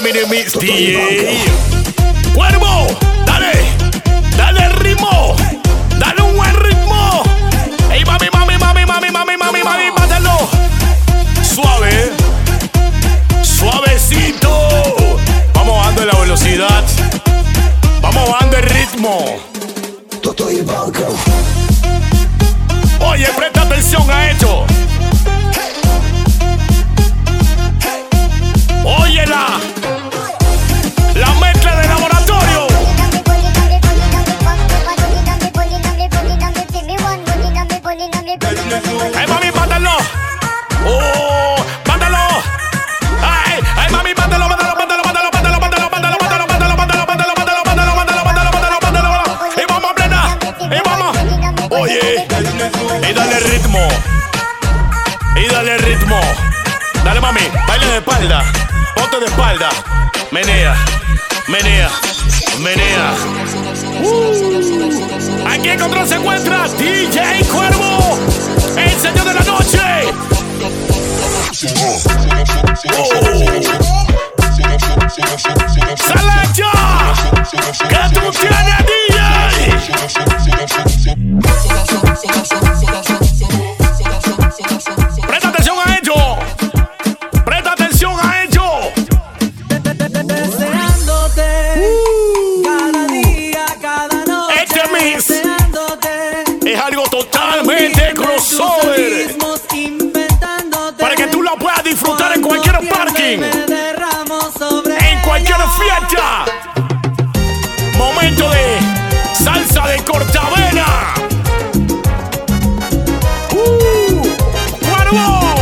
Give 0.01 0.15
me 0.15 0.19
the 0.19 0.27
mix, 0.29 0.53
DJ. 0.53 1.37
Cuervo, 2.33 2.87
dale, 3.23 3.51
dale 4.35 4.69
ritmo, 4.79 5.35
dale 5.99 6.21
un 6.23 6.35
buen 6.35 6.55
ritmo. 6.55 7.21
Ey, 7.91 8.03
mami, 8.03 8.27
mami, 8.33 8.57
mami, 8.57 8.83
mami, 8.83 9.11
mami, 9.11 9.37
mami, 9.37 9.63
mami, 9.63 9.91
mátalo. 9.95 10.49
Suave, 11.43 12.11
suavecito. 13.43 14.51
Vamos 15.53 15.77
bajando 15.77 16.05
la 16.05 16.19
velocidad. 16.19 16.83
Vamos 18.01 18.27
bajando 18.27 18.57
el 18.57 18.63
ritmo. 18.63 19.39
Oye, 23.01 23.27
presta 23.37 23.61
atención 23.61 24.09
a 24.09 24.31
esto. 24.31 24.50
Menea, 60.31 60.75
menea, 61.49 61.89
menea. 62.59 63.13
Uh. 64.01 65.47
Aquí 65.47 65.69
en 65.69 65.79
control 65.79 66.07
de 109.91 110.03
cortavena. 110.05 111.13
¡Uh! 113.51 114.21
¡Cuervo! 114.79 115.55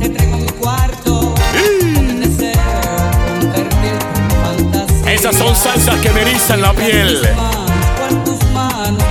Te 0.00 0.08
traigo 0.08 0.36
mi 0.38 0.48
cuarto. 0.48 1.34
Con 1.94 2.20
deseo, 2.20 2.52
fantasía. 4.42 5.12
Esas 5.12 5.36
son 5.36 5.54
salsas 5.54 5.96
que 5.96 6.10
me 6.10 6.22
erizan 6.22 6.62
la 6.62 6.72
piel. 6.72 7.28
Tus 8.24 8.42
manos. 8.52 9.04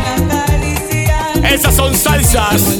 Esas 1.43 1.75
son 1.75 1.95
salsas. 1.95 2.79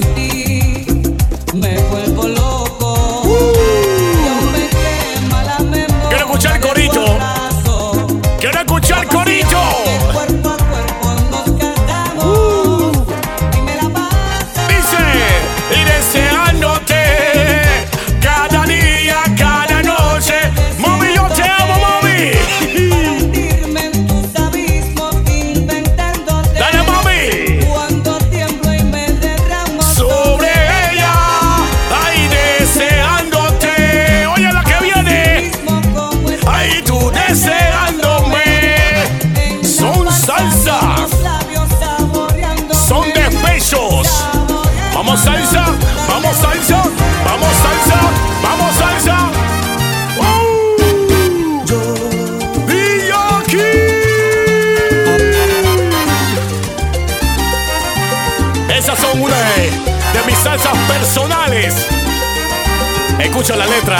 Escucha 63.38 63.58
la 63.58 63.65
letra. 63.67 63.98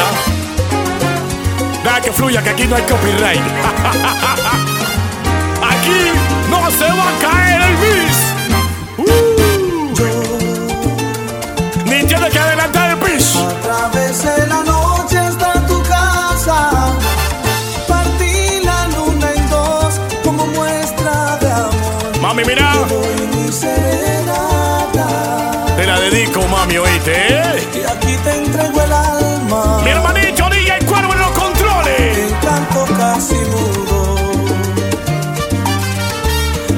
Deja 1.84 2.00
que 2.00 2.12
fluya, 2.14 2.42
que 2.42 2.52
aquí 2.52 2.64
no 2.68 2.78
hay 2.78 2.84
copyright. 2.84 3.42
Aquí 5.72 6.12
no 6.50 6.72
se 6.72 6.86
va 6.86 7.10
a 7.10 7.14
caer 7.20 7.62
el 7.62 7.76
bis. 7.84 8.18
Uh. 8.98 9.04
Ni 11.84 12.06
tiene 12.06 12.30
que 12.30 12.40
adelantar 12.40 12.92
el 12.92 12.96
bis. 12.96 13.36
Atravesé 13.36 14.48
la 14.48 14.65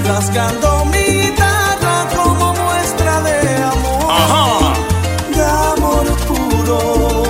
Rasgando 0.08 0.86
mi 0.86 1.04
guitarra 1.22 2.08
como 2.16 2.54
muestra 2.54 3.22
de 3.22 3.64
amor. 3.64 4.06
Ajá. 4.10 4.74
De 5.36 5.44
amor 5.74 6.06
puro. 6.28 7.24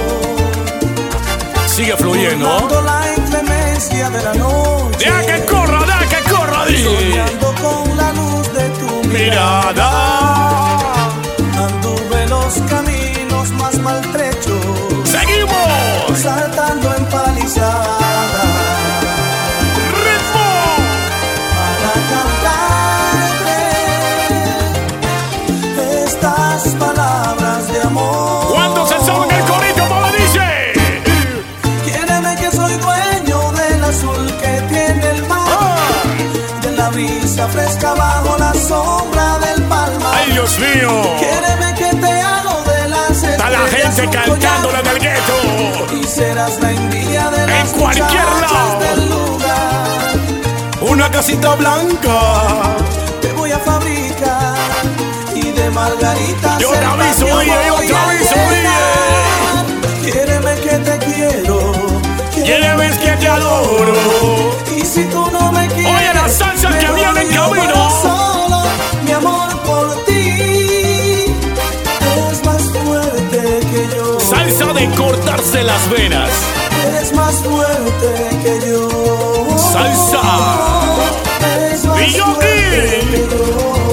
Sigue 1.67 1.95
fluyendo. 1.97 2.81
La 2.85 3.01
inclemencia 3.17 4.09
de 4.09 4.23
la 4.23 4.33
noche. 4.35 5.05
Deja 5.05 5.21
que 5.25 5.45
corra, 5.45 5.79
deja 5.85 6.05
que 6.07 6.29
corra, 6.29 6.65
DJ. 6.65 6.83
Soñando 6.83 7.47
con 7.63 7.97
la 7.97 8.13
luz 8.13 8.53
de 8.53 8.69
tu 8.79 9.07
Mirada. 9.09 9.89
Anduve 11.67 12.27
los 12.27 12.53
caminos 12.69 13.51
más 13.51 13.77
maltrechos. 13.79 14.65
Seguimos. 15.03 16.19
Saltando 16.21 16.95
en 16.95 17.05
palizada. 17.05 18.46
Dios 40.47 40.59
mío. 40.59 41.01
Que 41.77 41.95
te 41.95 42.21
hago 42.21 42.63
de 42.63 42.89
las 42.89 43.21
Está 43.23 43.49
la 43.49 43.59
gente 43.67 44.01
un 44.03 44.09
cantándole 44.11 44.77
collar. 44.79 44.83
del 44.83 44.99
gueto. 44.99 45.95
Y 45.95 46.03
serás 46.05 46.59
la 46.61 46.71
envidia 46.71 47.29
de 47.29 47.47
las 47.47 47.69
cualquier 47.71 48.05
muchachas 48.05 48.51
lado. 48.51 48.79
del 48.79 49.09
lugar. 49.09 50.89
Una 50.89 51.11
casita 51.11 51.55
blanca. 51.55 52.19
Te 53.21 53.33
voy 53.33 53.51
a 53.51 53.59
fabricar 53.59 54.55
y 55.35 55.51
de 55.51 55.69
margaritas 55.69 56.59
Yo 56.59 56.69
te 56.71 56.77
el 56.77 56.85
aviso, 56.85 57.25
oye, 57.25 57.53
yo 57.67 57.75
te 57.75 57.95
aviso, 57.95 58.35
llenar. 58.49 59.65
Quiéreme 60.03 60.55
que 60.55 60.77
te 60.77 60.97
quiero. 60.99 61.73
Quiéreme 62.33 62.89
que 62.97 63.11
te 63.11 63.27
adoro. 63.27 63.93
Y 64.75 64.81
si 64.85 65.03
tú 65.05 65.29
no 65.31 65.51
me 65.51 65.67
quieres, 65.67 65.93
Oye, 65.93 66.13
la 66.13 66.29
salsa 66.29 66.69
que 66.69 66.87
viene 66.93 67.21
en 67.21 67.35
camino. 67.35 68.36
De 74.77 74.89
cortarse 74.95 75.63
las 75.63 75.89
venas. 75.89 76.29
Es 77.01 77.13
más 77.13 77.35
fuerte 77.35 78.37
que 78.43 78.69
yo. 78.69 78.87
Salsa. 79.57 80.21
Más 81.87 82.01
Y 82.07 82.13
yo. 82.13 82.25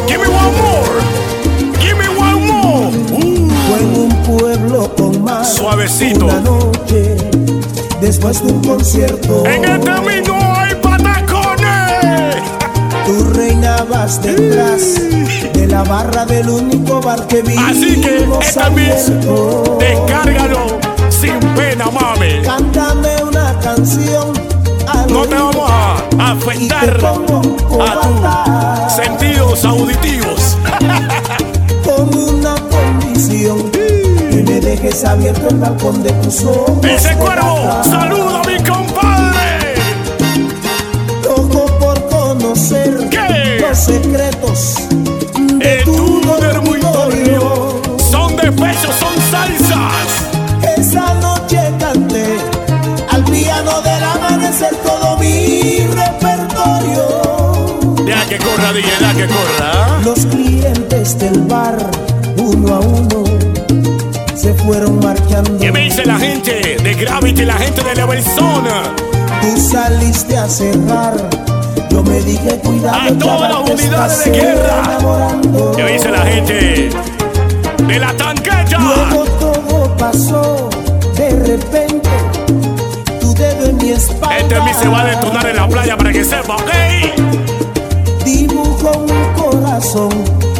Give 0.06 0.18
me 0.18 0.26
one 0.28 0.56
more. 0.58 1.00
Give 1.80 1.94
me 1.94 2.08
one 2.08 2.46
more. 2.46 2.90
Uh, 3.12 3.50
Fue 3.66 3.78
en 3.80 3.94
un 3.96 4.22
pueblo 4.24 4.94
con 4.94 5.24
mar. 5.24 5.44
Suavecito. 5.44 6.26
Una 6.26 6.40
noche, 6.40 7.16
después 8.00 8.44
de 8.44 8.52
un 8.52 8.62
concierto. 8.62 9.46
en 9.46 9.64
este 9.64 10.00
mismo 10.02 10.54
hay 10.56 10.74
patacones. 10.74 12.36
Tú 13.06 13.24
reinabas 13.34 14.22
detrás 14.22 14.94
de 14.96 15.33
la 15.74 15.82
barra 15.82 16.24
del 16.24 16.48
único 16.48 17.00
bar 17.00 17.26
que 17.26 17.42
vimos 17.42 17.64
Así 17.68 18.00
que 18.00 18.28
esta 18.40 18.68
vez 18.68 19.10
descárgalo 19.80 20.78
sin 21.10 21.40
pena, 21.56 21.86
mami. 21.90 22.42
Cántame 22.44 23.10
una 23.24 23.58
canción. 23.58 24.32
No 25.08 25.22
te 25.22 25.34
vamos 25.34 25.68
a 25.68 26.32
afectar 26.32 26.96
a 27.04 27.14
tus 28.86 28.94
sentidos 28.94 29.64
auditivos. 29.64 30.56
con 31.84 32.16
una 32.16 32.54
condición. 32.70 33.70
Que 33.72 34.44
me 34.46 34.60
dejes 34.60 35.04
abierto 35.04 35.48
el 35.48 35.56
balcón 35.56 36.04
de 36.04 36.12
tus 36.12 36.44
ojos. 36.44 36.73
Que 59.26 59.32
corra. 59.32 60.00
Los 60.04 60.26
clientes 60.26 61.18
del 61.18 61.40
bar, 61.42 61.76
uno 62.38 62.74
a 62.74 62.80
uno, 62.80 63.24
se 64.34 64.54
fueron 64.54 64.98
marchando. 65.00 65.58
¿Qué 65.58 65.72
me 65.72 65.84
dice 65.84 66.04
la 66.04 66.18
gente 66.18 66.76
de 66.82 66.94
Gravity, 66.94 67.44
la 67.44 67.54
gente 67.54 67.82
de 67.82 67.94
Levelson? 67.94 68.64
Tú 69.40 69.56
saliste 69.56 70.36
a 70.36 70.48
cerrar. 70.48 71.14
Yo 71.90 72.02
me 72.02 72.20
dije 72.22 72.58
cuidado. 72.58 72.96
A 72.96 73.18
todas 73.18 73.50
las 73.50 73.70
unidades 73.70 74.24
de 74.24 74.30
guerra. 74.30 74.82
¿Qué 75.76 75.82
me 75.84 75.92
dice 75.92 76.10
la 76.10 76.22
gente 76.22 76.90
de 77.86 77.98
la 77.98 78.12
tanqueta? 78.16 78.78
Luego 78.78 79.24
todo 79.38 79.96
pasó 79.96 80.68
de 81.16 81.30
repente. 81.30 82.10
Tu 83.20 83.34
dedo 83.34 83.66
en 83.66 83.76
mi 83.76 83.90
espalda. 83.90 84.38
Este 84.38 84.60
mí 84.60 84.70
se 84.78 84.88
va 84.88 85.02
a 85.02 85.04
detonar 85.04 85.46
en 85.46 85.56
la 85.56 85.68
playa 85.68 85.96
para 85.96 86.12
que 86.12 86.24
sepa, 86.24 86.56
¿ok? 86.56 87.43
Corazón 89.74 90.10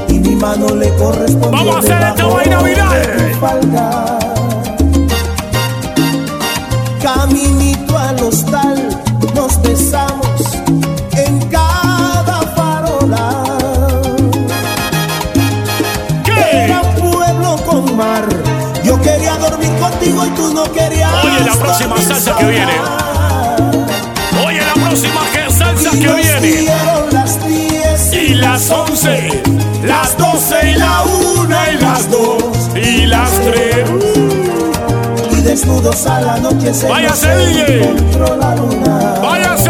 y 0.09 0.15
mi 0.15 0.35
mano 0.35 0.75
le 0.75 0.93
corresponde. 0.97 1.57
Vamos 1.57 1.77
a 1.77 1.79
hacer 1.79 2.03
esta 2.03 2.27
vaina 2.27 2.61
viral. 2.63 3.31
Caminito 7.01 7.97
al 7.97 8.21
hostal, 8.21 8.89
nos 9.33 9.63
besamos 9.63 10.41
en 11.13 11.39
cada 11.49 12.41
farola. 12.57 13.45
¿Qué? 16.25 16.65
Era 16.65 16.81
un 16.81 16.95
pueblo 17.13 17.57
con 17.65 17.97
mar. 17.97 18.27
Yo 18.83 19.01
quería 19.01 19.37
dormir 19.37 19.71
contigo 19.79 20.27
y 20.27 20.31
tú 20.31 20.53
no 20.53 20.65
querías. 20.73 21.25
Oye, 21.25 21.45
la 21.45 21.55
próxima 21.55 21.97
salsa 21.99 22.37
que 22.37 22.47
viene. 22.47 22.73
Oye, 24.45 24.61
la 24.61 24.75
próxima 24.75 25.21
que 25.33 25.53
salsa 25.53 25.91
Y 25.93 26.01
que 26.01 26.13
viene. 26.15 27.04
Las 28.45 28.69
10 28.69 28.71
Y 28.71 28.71
las 28.71 28.71
11, 28.71 29.43
las 29.85 30.17
12 30.19 30.71
y 30.71 30.75
la 30.75 31.03
1 31.03 31.57
y 31.73 31.83
las 31.83 32.11
2 32.11 32.71
y 32.77 33.07
las 33.07 33.31
3. 33.41 33.87
y 35.31 35.41
desnudos 35.43 36.07
Váyase, 36.89 37.29
nos 37.29 37.47
DJ. 37.49 37.85
encontró 37.85 38.37
la 38.37 38.55
luna. 38.57 39.15
¡Váyase, 39.23 39.64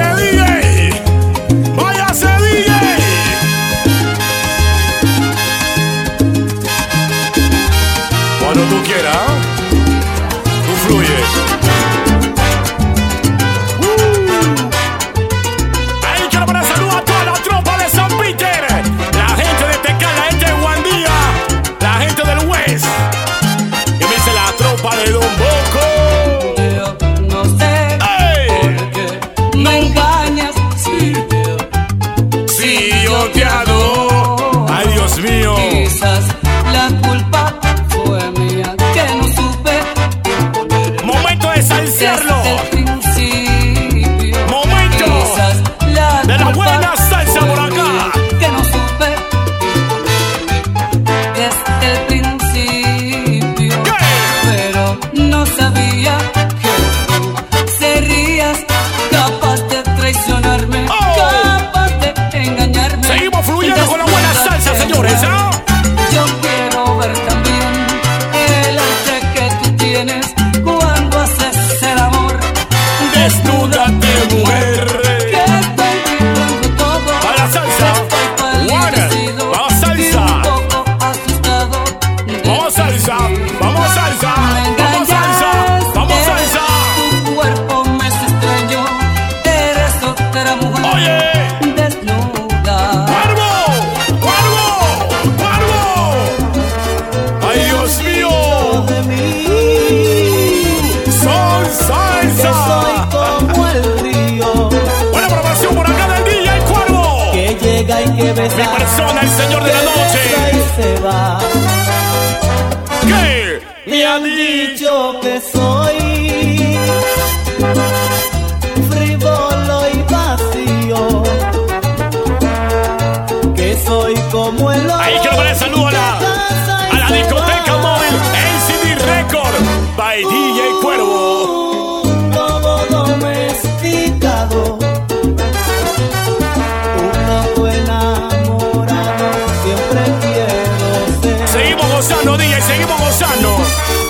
gozando, 141.94 142.36
DJ, 142.36 142.60
seguimos 142.60 143.00
gozando. 143.00 144.03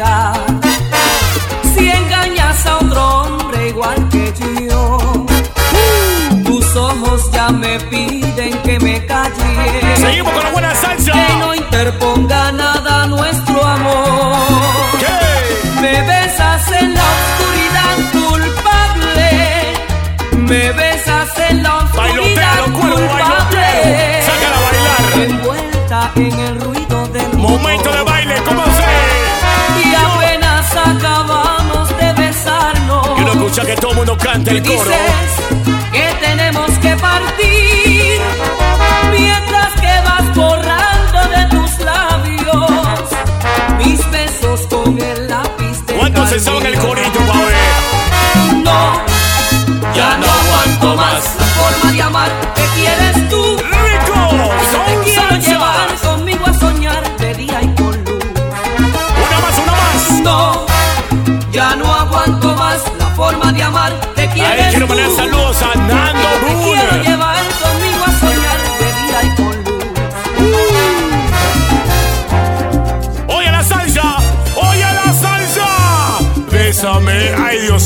Vida. 0.00 0.32
Si 1.74 1.88
engañas 1.88 2.66
a 2.66 2.76
otro 2.78 3.08
hombre 3.22 3.68
igual 3.68 4.08
que 4.08 4.32
yo. 4.68 4.98
Tus 6.44 6.76
ojos 6.76 7.30
ya 7.32 7.48
me 7.50 7.78
piden 7.80 8.52
que 8.62 8.78
me 8.80 9.04
calle. 9.06 9.96
Seguimos 9.96 10.32
con 10.32 10.44
la 10.44 10.50
buena 10.50 10.74
salsa. 10.74 11.12
Que 11.12 11.36
no 11.38 11.54
interponga 11.54 12.52
nada 12.52 13.06
nuestro 13.06 13.64
amor. 13.64 14.36
Me 15.80 16.02
besas 16.02 16.70
en 16.80 16.94
la 16.94 17.06
oscuridad 17.16 17.96
culpable. 18.12 19.30
Me 20.36 20.72
besas 20.72 21.38
en 21.48 21.62
la 21.62 21.76
oscuridad 21.78 22.64
culpable. 22.72 23.68
Sácala 24.28 24.56
a 24.56 24.62
bailar. 24.66 25.02
Envuelta 25.28 26.12
en 26.16 26.38
el 26.40 26.49
todo 33.80 33.94
mundo 33.94 34.16
canta 34.16 34.50
el 34.50 34.62
coro. 34.62 34.90
Dices 34.90 35.59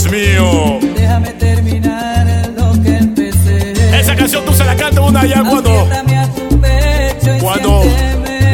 Dios 0.05 0.11
mío. 0.11 0.79
Déjame 0.95 1.31
terminar 1.35 2.27
lo 2.57 2.73
que 2.83 2.97
empecé. 2.97 3.73
Esa 3.99 4.15
canción 4.15 4.45
tú 4.45 4.53
se 4.53 4.65
la 4.65 4.77
cantas 4.77 5.05
una 5.05 5.25
ya 5.25 5.43
cuando, 5.43 5.89
cuando 7.41 7.83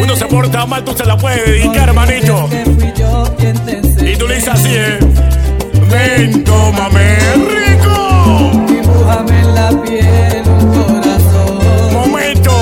uno 0.02 0.16
se 0.16 0.26
porta 0.26 0.66
mal, 0.66 0.84
tú 0.84 0.92
se 0.96 1.04
la 1.04 1.16
puedes 1.16 1.44
dedicar, 1.44 1.88
hermanito. 1.88 2.48
Y 4.02 4.16
tú 4.16 4.28
le 4.28 4.34
dices 4.36 4.48
así, 4.48 4.70
¿eh? 4.72 4.98
Ven, 5.90 6.44
tómame 6.44 7.18
rico. 7.34 8.50
Dibújame 8.68 9.40
en 9.40 9.54
la 9.54 9.70
piel 9.82 10.42
un 10.46 10.84
corazón. 10.84 11.92
Momento 11.92 12.52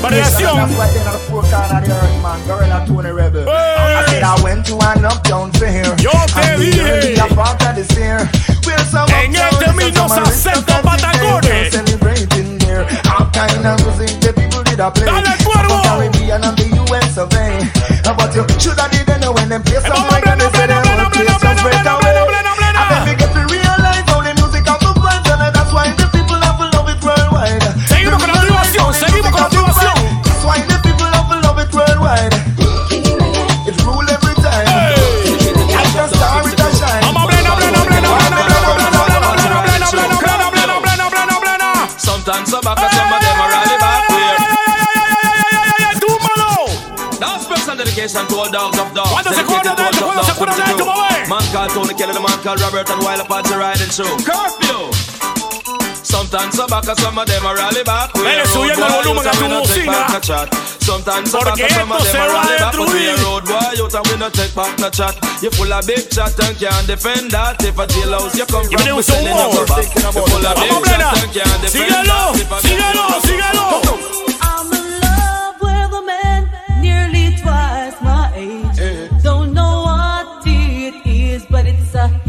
vibration. 0.00 0.02
Variación. 0.02 0.58
And 0.58 0.70
that's 0.70 0.78
why 0.78 0.88
they're 0.92 1.04
not 1.04 1.14
a 1.14 1.18
four 1.28 1.42
corner 1.42 1.76
of 1.76 1.84
the 1.84 1.92
earth, 1.92 2.22
man. 2.22 2.38
Gorilla 2.46 2.78
Tony 2.86 3.10
Rebel. 3.10 3.48
I 3.48 4.04
said 4.08 4.22
I 4.22 4.42
went 4.42 4.66
to 4.66 4.74
an 4.78 5.04
uptown 5.04 5.52
fair. 5.52 5.84
Yo 6.00 6.10
te 6.32 6.40
And 6.40 6.58
we 6.60 6.70
dije. 6.70 6.80
heard 6.80 7.02
the 7.02 7.34
part 7.34 7.62
of 7.66 7.74
this 7.76 7.90
year. 7.96 8.18
Where 8.64 8.78
some 8.90 9.08
En 9.10 9.34
uptown 9.34 9.52
este 9.52 9.68
and 9.68 9.76
mismo 9.78 10.08
some 10.08 10.24
Sacento 10.26 10.72
aristocratic 10.72 10.84
Patagones. 10.86 11.42
they're 11.42 11.70
Celebrating 11.70 12.58
there. 12.58 12.84
All 13.12 13.26
kind 13.32 13.66
of 13.66 13.76
music 13.84 14.20
the 14.20 14.32
people 14.32 14.62
did 14.62 14.80
a 14.80 14.90
play. 14.90 15.06
Dale, 15.06 15.34
cuervo. 15.44 15.82
Caribbean 15.82 16.42
and 16.44 16.56
the 16.56 16.68
US 16.86 17.18
of 17.18 17.32
A. 17.34 17.46
But 18.16 18.34
you 18.36 18.44
shoulda 18.60 18.88
didn't 18.90 19.20
know 19.20 19.32
when 19.32 19.48
them 19.48 19.62
play 19.62 19.80
some 19.80 20.06
called 51.52 51.70
Tony 51.76 51.92
Kelly, 51.94 52.16
the 52.16 52.20
man 52.20 52.38
called 52.40 52.60
Robert, 52.64 52.88
and 52.88 53.00
while 53.04 53.20
Apache 53.20 53.54
riding 53.54 53.92
through. 53.92 54.16
Curfew! 54.24 54.88
Sometimes 56.02 56.56
some 56.56 56.68
back 56.68 56.84
some 56.84 57.18
of 57.18 57.26
them 57.28 57.44
are 57.44 57.56
rally 57.56 57.84
back. 57.84 58.12
Vele 58.16 58.44
subiendo 58.46 58.86
el 58.86 58.92
volumen 58.92 59.26
a 59.26 59.32
tu 59.32 59.44
and 59.44 59.44
we 59.44 59.48
no 59.48 59.60
take 59.60 59.84
bocina. 59.84 59.92
back 59.92 60.12
no 60.12 60.20
chat. 60.20 60.48
Sometimes 60.80 61.30
some 61.30 61.44
back 61.44 61.58
some 61.70 61.92
of 61.92 62.04
them 62.04 62.16
are 62.16 62.28
a 62.28 62.32
rally 62.32 62.56
back, 62.56 62.72
but 62.72 62.88
we 62.88 63.08
a 63.08 63.16
road 63.20 63.44
boy, 63.44 63.72
youth, 63.76 63.94
and 63.94 64.06
we 64.08 64.16
no 64.16 64.28
take 64.30 64.54
back 64.54 64.78
no 64.80 64.88
chat. 64.88 65.14
You 65.42 65.50
full 65.50 65.72
of 65.72 65.86
big 65.86 66.08
chat 66.08 66.32
and 66.40 66.56
can't 66.56 66.86
defend 66.86 67.30
that. 67.32 67.60
If 67.62 67.78
a 67.78 67.84
jailhouse 67.86 68.36
you 68.36 68.46
come 68.48 68.64
from, 68.64 68.96
we 68.96 69.02
sending 69.02 69.36
you 69.36 69.48
Somos. 69.52 69.68
back. 69.68 69.88
You 69.92 70.24
full 70.24 70.46
of 70.46 70.56
big 70.56 70.72
chat 70.88 71.20
and 71.20 71.32
can't 71.36 71.60
defend 71.60 72.08
that. 72.08 72.32
If 72.40 72.48
a 72.48 72.58
síguelo, 72.64 73.20
síguelo. 73.20 74.31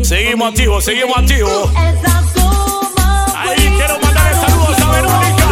Seguimos 0.03 0.49
activos, 0.49 0.83
seguimos 0.83 1.17
activos. 1.17 1.69
Ahí 3.37 3.55
quiero 3.55 3.99
mandar 4.01 4.35
saludos 4.35 4.77
a 4.81 4.91
Verónica. 4.91 5.47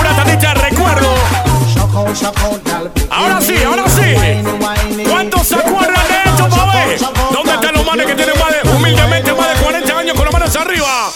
Una 0.00 0.16
tandita 0.16 0.54
de 0.54 0.60
recuerdo. 0.60 1.14
Ahora 3.08 3.40
sí, 3.40 3.54
ahora 3.64 3.84
sí. 3.88 5.04
¿Cuántos 5.08 5.46
se 5.46 5.54
acuerdan 5.54 6.08
de 6.08 6.30
esto, 6.30 6.48
pavé? 6.48 6.98
¿Dónde 7.32 7.52
están 7.54 7.74
los 7.74 7.86
manes 7.86 8.06
que 8.06 8.14
tienen 8.16 8.34
más 8.36 8.50
de, 8.50 8.68
humildemente 8.70 9.32
más 9.32 9.48
de 9.56 9.64
40 9.64 9.98
años 9.98 10.16
con 10.16 10.24
las 10.24 10.32
manos 10.32 10.56
arriba? 10.56 11.10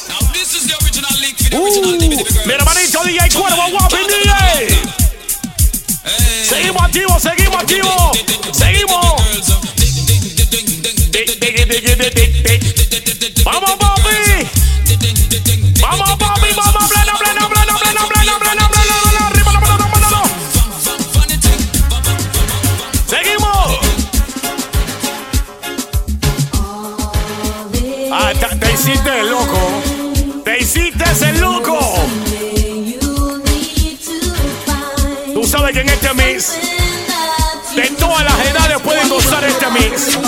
Uh, 1.53 2.47
mi 2.47 2.53
hermanito 2.53 3.03
DJ 3.05 3.29
Cuervo 3.37 3.71
Guapi 3.73 4.02
activo, 6.93 7.19
seguimos 7.19 7.57
activo. 7.57 8.13
Seguimos. 8.53 9.07
Vamos, 13.45 13.71
papi. 13.79 14.11
Vamos, 15.81 16.17
papi. 16.19 16.49
Vamos, 16.55 16.91
pleno, 16.91 17.13
pleno, 17.19 17.49
pleno, 17.49 17.79
pleno, 17.79 18.09
pleno, 18.09 18.39
pleno, 18.39 18.69
pleno, 18.69 18.93
Arriba. 19.27 19.53
Seguimos. 23.09 23.79
Ah, 28.13 28.33
te, 28.39 28.57
te 28.57 28.73
hiciste 28.73 29.21
el 29.21 29.31
loco. 29.31 29.61
Te 30.45 30.59
hiciste 30.59 31.05
ese 31.11 31.33
loco. 31.35 31.79
Tú 35.33 35.45
sabes 35.45 35.73
que 35.73 35.81
en 35.81 35.89
este 35.89 36.13
mes 36.13 36.82
de 37.75 37.89
todas 37.99 38.23
las 38.25 38.47
edades 38.47 38.81
pueden 38.83 39.09
gozar 39.09 39.43
este 39.45 39.71
mix. 39.71 40.19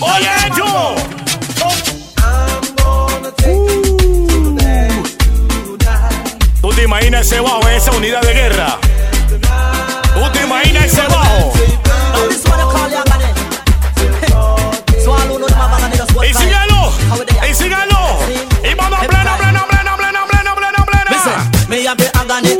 Oye, 0.00 0.30
yo. 0.56 0.94
¿Tú 6.62 6.68
te 6.70 6.82
imaginas 6.84 7.26
ese 7.26 7.40
bajo 7.40 7.68
en 7.68 7.74
esa 7.74 7.90
unidad 7.92 8.22
de 8.22 8.32
guerra? 8.32 8.78
¿Tú 10.14 10.32
te 10.32 10.42
imaginas 10.42 10.84
ese 10.86 11.02
bajo? 11.02 11.52
Y 16.24 16.34
sígalo, 16.34 16.92
y 17.48 17.54
sígalo. 17.54 18.18
Y 18.70 18.74
vamos 18.74 19.06
plena, 19.06 19.36
plena, 19.36 19.66
plena, 19.66 19.96
plena, 19.96 20.26
plena, 20.26 20.54
plena, 20.54 20.86
plena. 20.86 21.68
Me 21.68 21.84
have 21.84 21.98
the 21.98 22.08
agony, 22.16 22.56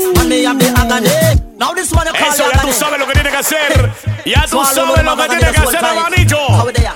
me. 1.01 1.28
Now 1.59 1.73
this 1.73 1.91
one 1.91 2.07
Eso 2.07 2.49
ya 2.49 2.61
tú 2.61 2.71
sabes 2.71 2.97
lo 2.99 3.05
que 3.05 3.11
tiene 3.11 3.31
que 3.31 3.35
hacer. 3.35 3.91
Ya 4.25 4.45
tú 4.49 4.63
sabes 4.63 5.03
lo 5.03 5.17
que 5.17 5.27
tiene 5.27 5.51
que 5.51 5.59
hacer, 5.59 5.83
hermanito. 5.83 6.37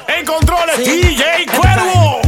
En 0.07 0.25
controles, 0.25 0.77
DJ 0.77 1.45
Cuervo. 1.47 2.21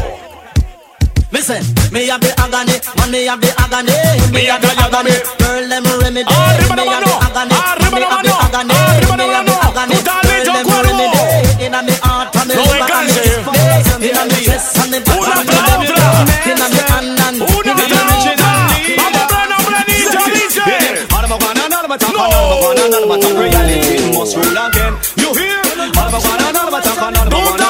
Listen, 1.31 1.63
me 1.91 2.07
have 2.07 2.19
the 2.19 2.31
agony, 2.39 2.79
man, 2.97 3.11
me 3.11 3.25
have 3.25 3.39
the 3.39 3.51
agony. 3.59 3.91
Me 4.31 4.45
have 4.47 4.61
the 4.61 4.67
agony, 4.67 5.11
girl, 5.39 5.67
them 5.67 5.83
remedy. 5.99 6.25
Me 6.25 6.36
have 6.36 6.75
the 6.75 6.83
agony, 7.23 7.55
me 7.91 8.03
have 8.03 8.23
the 8.23 8.31
agony. 8.36 8.71
Me 9.15 9.27
have 9.31 9.45
the 9.45 9.55
agony, 9.55 9.95
girl, 10.03 10.43
them 10.43 10.67
remedy. 10.83 11.65
Inna 11.65 11.83
me 11.83 11.93
heart, 12.03 12.36
and 12.36 12.47
me 12.47 12.55
liver, 12.55 12.88
and 12.88 13.07
me 13.07 13.15
spine. 13.31 14.03
Inna 14.03 14.23
me 14.27 14.39
chest, 14.43 14.77
and 14.79 14.91
me 14.91 14.99
back, 14.99 15.19
Una 15.19 15.39
and 15.39 15.47
me 15.47 15.88
belly. 15.88 16.36
Inna 16.51 16.67
me 16.67 16.79
hand, 16.88 17.19
and 17.19 17.39
another 22.04 22.20
talk, 22.20 22.76
another 22.76 23.08
one, 23.08 23.18
another 23.18 23.22
talk. 23.22 23.39
Reality 23.39 24.18
must 24.18 24.36
rule 24.36 24.58
again. 24.58 24.93
You 25.18 25.34
hear? 25.34 25.62
One, 25.96 26.12
another 26.14 26.72
another 27.02 27.36
one. 27.36 27.64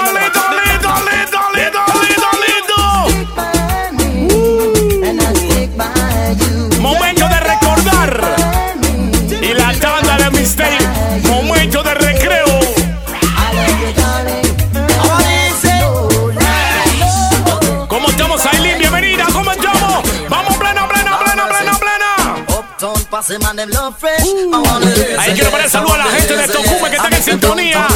Ahí 25.18 25.34
quiero 25.34 25.50
poner 25.50 25.68
saludo 25.68 25.94
a 25.96 25.98
la 25.98 26.04
gente 26.06 26.38
de 26.38 26.48
Tocume 26.48 26.90
que 26.92 26.96
están 26.96 27.14
en 27.14 27.24
sintonía. 27.24 27.88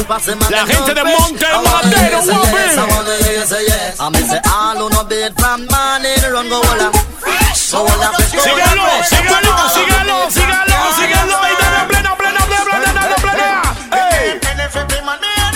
La 0.50 0.66
gente 0.66 0.92
de 0.94 1.04
Monte 1.04 1.46
el 1.46 1.62
Matero, 1.62 2.22
Sígalo, 8.42 8.82
sígalo, 9.04 9.68
sígalo, 9.70 10.30
sígalo, 10.30 10.76
sígalo. 10.96 11.36
Y 11.46 11.62
dale 11.62 11.86
plena, 11.88 12.16
plena, 12.16 12.40
plena, 12.46 12.66
plena, 12.66 13.16
plena, 13.16 13.62
Ey. 14.10 14.40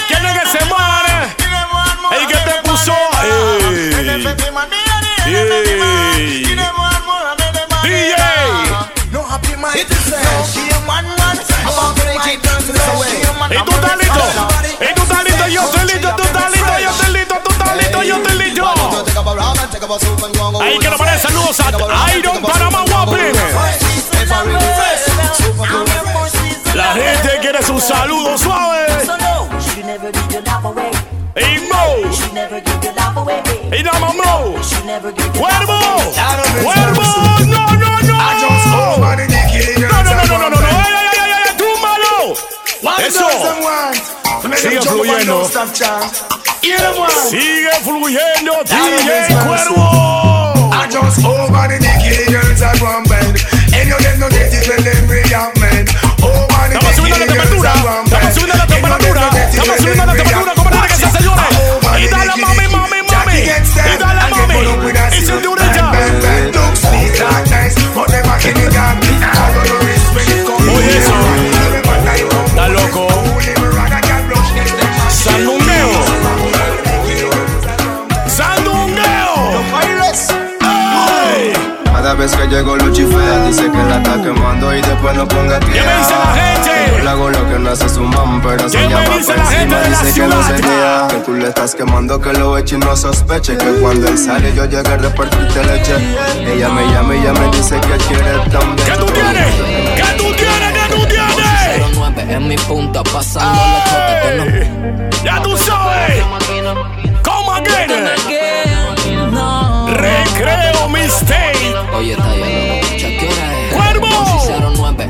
¿Quién 0.06 0.24
es 0.26 0.36
ese 0.44 0.64
man? 0.66 1.02
El 2.12 2.26
que 2.28 2.36
te 2.36 2.62
puso. 2.62 2.94
DJ. 7.82 8.43
Y 13.50 13.64
tú 13.64 13.70
estás 13.74 13.96
listo. 13.98 14.22
Y 14.80 14.94
tú 14.94 15.02
estás 15.02 15.24
listo, 15.24 15.48
yo 15.48 15.62
estoy 15.62 15.86
listo, 15.86 16.14
tú 16.16 16.22
estás 16.22 16.50
listo, 16.52 16.78
yo 16.78 16.90
estoy 16.90 17.12
listo, 17.12 17.34
tú 17.44 17.50
estás 17.52 17.76
listo, 17.76 18.02
yo 18.02 18.16
estoy 18.16 18.38
listo. 18.38 18.64
Ahí 20.62 20.78
quiero 20.78 20.96
poner 20.96 21.18
saludos 21.18 21.60
a 21.60 22.16
Iron 22.16 22.42
Panamá 22.42 22.84
Guapi. 22.88 23.32
La 26.74 26.92
gente 26.94 27.38
quiere 27.40 27.62
su 27.62 27.80
saludo 27.80 28.38
suave. 28.38 28.86
Y 31.36 31.58
Mo. 31.68 31.96
Y 33.76 33.82
Dama 33.82 34.12
Mo. 34.12 34.54
Cuervo. 35.38 35.78
Cuervo. 36.62 37.03
Eso. 43.14 43.28
Sigue 44.56 44.80
fluyendo. 44.82 45.42
Sigue 47.30 47.70
fluyendo, 47.84 48.52
DJ 48.64 49.34
Cuervo. 49.46 50.23
Llego 82.54 82.76
Lucifer 82.76 83.46
dice 83.48 83.68
que 83.68 83.78
la 83.78 83.96
está 83.96 84.22
quemando 84.22 84.72
y 84.72 84.80
después 84.80 85.16
no 85.16 85.26
ponga 85.26 85.58
tierra. 85.58 85.72
¿Qué 85.74 85.86
me 85.88 85.98
dice 85.98 86.14
la 86.14 86.34
gente? 86.34 86.92
Yo 86.98 87.02
le 87.02 87.10
hago 87.10 87.30
lo 87.30 87.48
que 87.50 87.58
no 87.58 87.70
hace 87.70 87.88
su 87.88 88.00
mam, 88.02 88.40
pero 88.42 88.68
se 88.68 88.78
¿Qué 88.78 88.84
me 88.84 88.90
llama 88.94 89.16
dice 89.16 89.36
la 89.36 89.46
gente 89.46 89.74
de 89.74 89.90
la 89.90 90.02
dice 90.02 90.20
que 90.20 90.26
no 90.28 90.42
se 90.44 90.56
ciudad? 90.56 90.70
niega. 90.70 91.08
Que 91.08 91.16
tú 91.16 91.34
le 91.34 91.48
estás 91.48 91.74
quemando, 91.74 92.20
que 92.20 92.32
lo 92.34 92.56
eche 92.56 92.76
y 92.76 92.78
no 92.78 92.96
sospeche 92.96 93.56
Que 93.58 93.66
cuando 93.80 94.06
él 94.06 94.16
sale 94.16 94.54
yo 94.54 94.66
llegué 94.66 94.88
a 94.88 94.96
repartirte 94.96 95.64
leche 95.64 95.96
Ella 96.46 96.68
me 96.68 96.86
llama 96.92 97.16
y 97.16 97.18
ella 97.18 97.32
me 97.32 97.56
dice 97.56 97.74
que 97.80 97.96
quiere 98.06 98.38
también 98.52 98.76
¿Qué 98.86 98.96
tú 98.98 99.06
tienes? 99.06 99.54
¿Qué 99.96 100.14
tú 100.16 100.32
tienes? 100.36 100.72
¿Qué 100.72 100.94
tú 100.94 101.06
tienes? 101.06 101.96
09 101.98 102.34
en 102.34 102.48
mi 102.48 102.56
punta, 102.56 103.02
pasando 103.02 103.60
la 103.60 104.34
no. 104.36 104.44
Ya 105.24 105.42
tú 105.42 105.56
sabes. 105.56 106.22
Come 107.24 107.50
again. 107.58 107.90
Recreo 109.88 110.88
mistake. 110.88 111.03
Hoy 111.94 112.10
está 112.10 112.83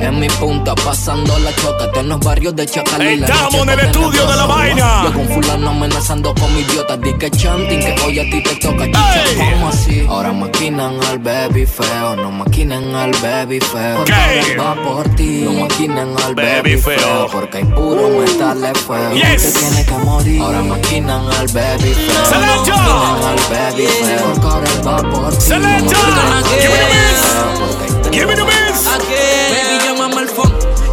en 0.04 0.20
mi 0.20 0.28
punta, 0.28 0.74
pasando 0.74 1.38
la 1.38 1.54
chota 1.56 2.00
en 2.00 2.08
los 2.08 2.20
barrios 2.20 2.54
de 2.56 2.66
Chacalila. 2.66 3.26
Estamos 3.26 3.54
en 3.62 3.68
el 3.70 3.80
estudio 3.80 4.26
de 4.26 4.36
la 4.36 4.46
vaina. 4.46 5.02
Yo 5.04 5.12
con 5.12 5.28
fulano 5.28 5.70
amenazando 5.70 6.34
con 6.34 6.54
mi 6.54 6.60
idiota. 6.60 6.96
Di 6.96 7.12
que 7.14 7.30
chanting, 7.30 7.80
que 7.80 7.94
hoy 8.04 8.18
a 8.18 8.22
ti 8.24 8.42
te 8.42 8.54
toca. 8.56 8.84
Chicha, 8.84 9.50
¿cómo 9.52 9.68
así? 9.68 10.06
Ahora 10.08 10.32
maquinan 10.32 11.02
al 11.04 11.18
baby 11.18 11.66
feo. 11.66 12.16
No 12.16 12.30
maquinan 12.30 12.94
al 12.94 13.12
baby 13.22 13.60
feo. 13.60 14.04
¿Qué? 14.04 14.56
Va 14.58 14.74
por 14.82 15.08
ti. 15.16 15.42
No 15.44 15.52
maquinan 15.52 16.14
al 16.24 16.34
Baby 16.34 16.76
feo. 16.76 16.98
feo. 16.98 17.26
Porque 17.32 17.58
hay 17.58 17.64
puro 17.64 18.08
metal 18.10 18.60
de 18.60 18.74
fuego. 18.74 19.14
Yes. 19.14 19.52
Te 19.52 19.58
tiene 19.60 19.84
que 19.84 19.92
morir. 20.04 20.40
Ahora 20.42 20.62
maquinan 20.62 21.26
al 21.32 21.46
baby 21.48 21.94
feo. 21.94 22.40
Maquinan 22.40 23.22
al 23.24 23.38
baby 23.50 23.86
feo. 23.86 24.24
Porque 24.34 24.46
ahora 24.46 24.70
él 24.70 24.86
va 24.86 24.96
por 25.10 25.36
ti. 25.38 25.52
Al 25.52 25.62
Give 25.62 25.86
me 25.86 25.88
the 25.88 26.84
miss. 26.94 27.20
feo. 27.22 28.10
Give 28.12 28.26
me 28.26 28.34
the 28.34 28.44
miss. 28.44 28.84
Baby. 28.84 29.93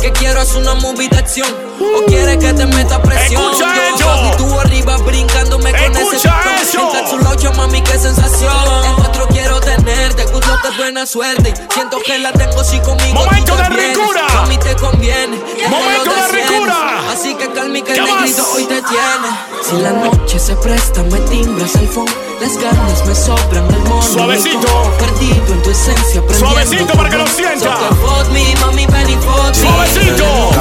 Que 0.02 0.12
quiero 0.14 0.42
hacer 0.42 0.62
una 0.62 0.74
movie 0.74 1.08
acción. 1.16 1.71
O 1.82 2.06
quieres 2.06 2.38
que 2.38 2.54
te 2.54 2.66
meta 2.66 3.02
presión. 3.02 3.42
Escucha 3.42 3.74
Yo. 3.98 4.34
Y 4.34 4.38
tú 4.38 4.60
arriba 4.60 4.98
brincándome 4.98 5.72
con 5.72 5.96
ese 5.96 6.02
Escucha 6.02 6.42
pistón. 6.60 6.86
Entra 6.86 7.06
tu 7.10 7.18
locho, 7.18 7.52
mami, 7.54 7.82
qué 7.82 7.98
sensación. 7.98 8.86
En 8.86 8.96
cuatro 8.96 9.28
quiero 9.30 9.60
tenerte. 9.60 10.26
Gusto 10.26 10.58
es 10.70 10.78
buena 10.78 11.06
suerte. 11.06 11.54
Siento 11.74 11.98
que 12.06 12.20
la 12.20 12.32
tengo 12.32 12.64
si 12.64 12.80
conmigo. 12.80 13.16
Momento 13.16 13.54
tú 13.54 13.58
te 13.58 13.64
de 13.64 13.70
vienes. 13.70 13.98
ricura. 13.98 14.28
A 14.42 14.46
mí 14.46 14.58
te 14.58 14.76
conviene. 14.76 15.38
Momento 15.70 16.12
te 16.12 16.38
de 16.38 16.42
ricura. 16.42 17.02
Así 17.12 17.36
que 17.36 17.52
calma 17.52 17.78
y 17.78 17.82
que 17.82 17.94
¿Qué 17.94 18.00
el 18.00 18.06
negrito 18.06 18.46
hoy 18.54 18.66
te 18.66 18.82
tiene. 18.82 19.30
Si 19.68 19.76
la 19.78 19.92
noche 19.92 20.40
se 20.40 20.56
presta, 20.56 21.04
me 21.04 21.20
timbras 21.22 21.76
el 21.76 21.88
phone. 21.88 22.12
Las 22.40 22.58
ganas 22.58 23.06
me 23.06 23.14
sobran 23.16 23.68
el 23.74 23.80
mono. 23.82 24.02
Suavecito. 24.02 24.68
Perdido 24.98 25.54
en 25.54 25.62
tu 25.62 25.70
esencia. 25.70 26.24
Suavecito 26.38 26.94
para 26.94 27.10
que 27.10 27.18
lo 27.18 27.28
sienta. 27.28 27.78
So 27.78 28.66
mami, 28.66 28.86
ven 28.88 29.10
y. 29.10 29.18
Suavecito. 29.54 30.61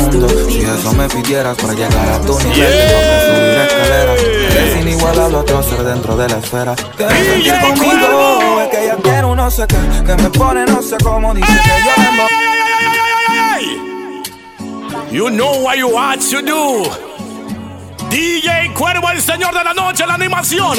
Mundo 0.00 0.28
si 0.48 0.60
eso 0.60 0.92
me 0.92 1.08
pidieras 1.08 1.56
para 1.56 1.72
llegar 1.74 2.08
a 2.08 2.20
tu 2.20 2.38
nivel. 2.38 2.54
Tengo 2.54 3.00
que 3.00 3.20
subir 3.26 3.58
escaleras. 3.66 4.20
Eres 4.22 4.80
inigualable 4.80 5.36
otro 5.38 5.62
ser 5.62 5.82
dentro 5.84 6.16
de 6.16 6.28
la 6.28 6.38
esfera. 6.38 6.76
Sentir 6.76 7.60
conmigo, 7.60 8.60
es 8.62 8.68
que 8.68 8.86
ya 8.86 8.96
quiero 8.96 9.34
no 9.34 9.50
sé 9.50 9.66
qué, 9.66 9.76
que 10.06 10.22
me 10.22 10.30
pone 10.30 10.64
no 10.66 10.82
sé 10.82 10.96
cómo 11.02 11.34
dice 11.34 11.46
que 11.46 11.54
yo 11.54 11.90
me 12.12 12.40
You 15.10 15.28
know 15.28 15.60
what 15.64 15.76
you 15.76 15.88
want 15.88 16.22
to 16.30 16.40
do. 16.40 16.88
DJ 18.10 18.72
Cuervo, 18.74 19.10
el 19.10 19.20
señor 19.20 19.52
de 19.52 19.64
la 19.64 19.74
noche, 19.74 20.06
la 20.06 20.14
animación. 20.14 20.78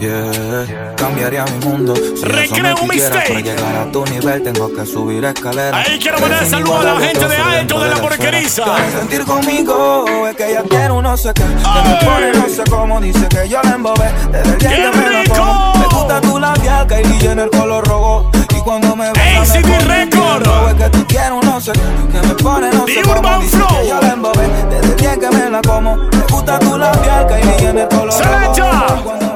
Yeah, 0.00 0.94
cambiaría 0.96 1.44
mi 1.44 1.66
mundo. 1.66 1.94
Si 1.94 2.24
Recreo 2.24 2.74
pidieras 2.74 2.88
mistake. 2.88 3.28
para 3.28 3.40
llegar 3.40 3.76
a 3.76 3.92
tu 3.92 4.02
nivel, 4.06 4.42
tengo 4.42 4.72
que 4.72 4.86
subir 4.86 5.22
escaleras. 5.22 5.86
Ahí 5.86 5.98
quiero 5.98 6.18
mandar 6.18 6.46
saludos 6.46 6.86
a 6.86 6.94
la 6.94 7.00
gente 7.00 7.28
de 7.28 7.36
Alto 7.36 7.80
de 7.80 7.90
la 7.90 7.96
porqueriza. 7.96 8.64
Sentir 8.98 9.26
conmigo, 9.26 10.06
es 10.26 10.36
que 10.36 10.54
ya 10.54 10.62
quiero 10.62 11.02
no 11.02 11.14
sé 11.18 11.34
qué, 11.34 11.42
que 11.42 11.88
me 11.90 11.96
pone 12.02 12.32
no 12.32 12.48
sé 12.48 12.64
cómo 12.70 12.98
dice 12.98 13.28
que 13.28 13.46
yo 13.46 13.60
la 13.62 13.72
embobé. 13.72 14.10
Desde 14.32 14.50
el 14.50 14.58
día 14.58 14.90
que 14.90 14.96
me 14.96 15.28
como, 15.28 15.74
me 15.74 15.84
gusta 15.94 16.20
tu 16.22 16.38
labial, 16.38 16.86
Kylie 16.86 17.30
en 17.32 17.38
el 17.38 17.50
color 17.50 17.86
rojo. 17.86 18.30
Y 18.56 18.60
cuando 18.62 18.96
me 18.96 19.04
me 19.04 19.12
pone 19.12 20.06
tierno, 20.06 20.68
es 20.70 20.74
que 20.76 20.88
tú 20.88 21.06
quieres 21.08 21.44
no 21.44 21.60
sé 21.60 21.72
qué, 21.72 22.18
que 22.18 22.26
me 22.26 22.34
pone 22.36 22.70
no 22.72 22.86
sé 22.86 23.02
cómo 23.02 23.38
dice 23.40 23.58
que 23.58 23.88
yo 23.88 24.00
la 24.00 24.08
embobé. 24.14 24.48
Desde 24.70 24.92
el 24.92 24.96
día 24.96 25.16
que 25.18 25.36
me 25.36 25.50
la 25.50 25.60
como, 25.60 25.96
me 25.96 26.22
gusta 26.32 26.58
tu 26.58 26.78
labial, 26.78 27.26
Kylie 27.26 27.68
en 27.68 27.78
el 27.80 27.88
color 27.88 28.14
rojo. 28.24 29.29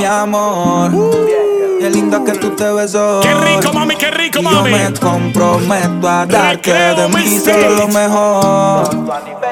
Mi 0.00 0.06
amor, 0.06 0.90
qué 1.78 1.90
linda 1.90 2.24
que 2.24 2.32
tú 2.32 2.56
te 2.56 2.64
ves 2.72 2.94
hoy. 2.94 3.22
Qué 3.22 3.34
rico, 3.34 3.70
mami, 3.74 3.96
qué 3.96 4.10
rico, 4.10 4.38
Y 4.38 4.44
yo 4.44 4.50
mami. 4.50 4.70
me 4.70 4.94
comprometo 4.98 6.08
a 6.08 6.24
darte 6.24 6.72
de 6.72 7.06
mí 7.08 7.38
solo 7.38 7.68
lo 7.68 7.88
mejor. 7.88 8.88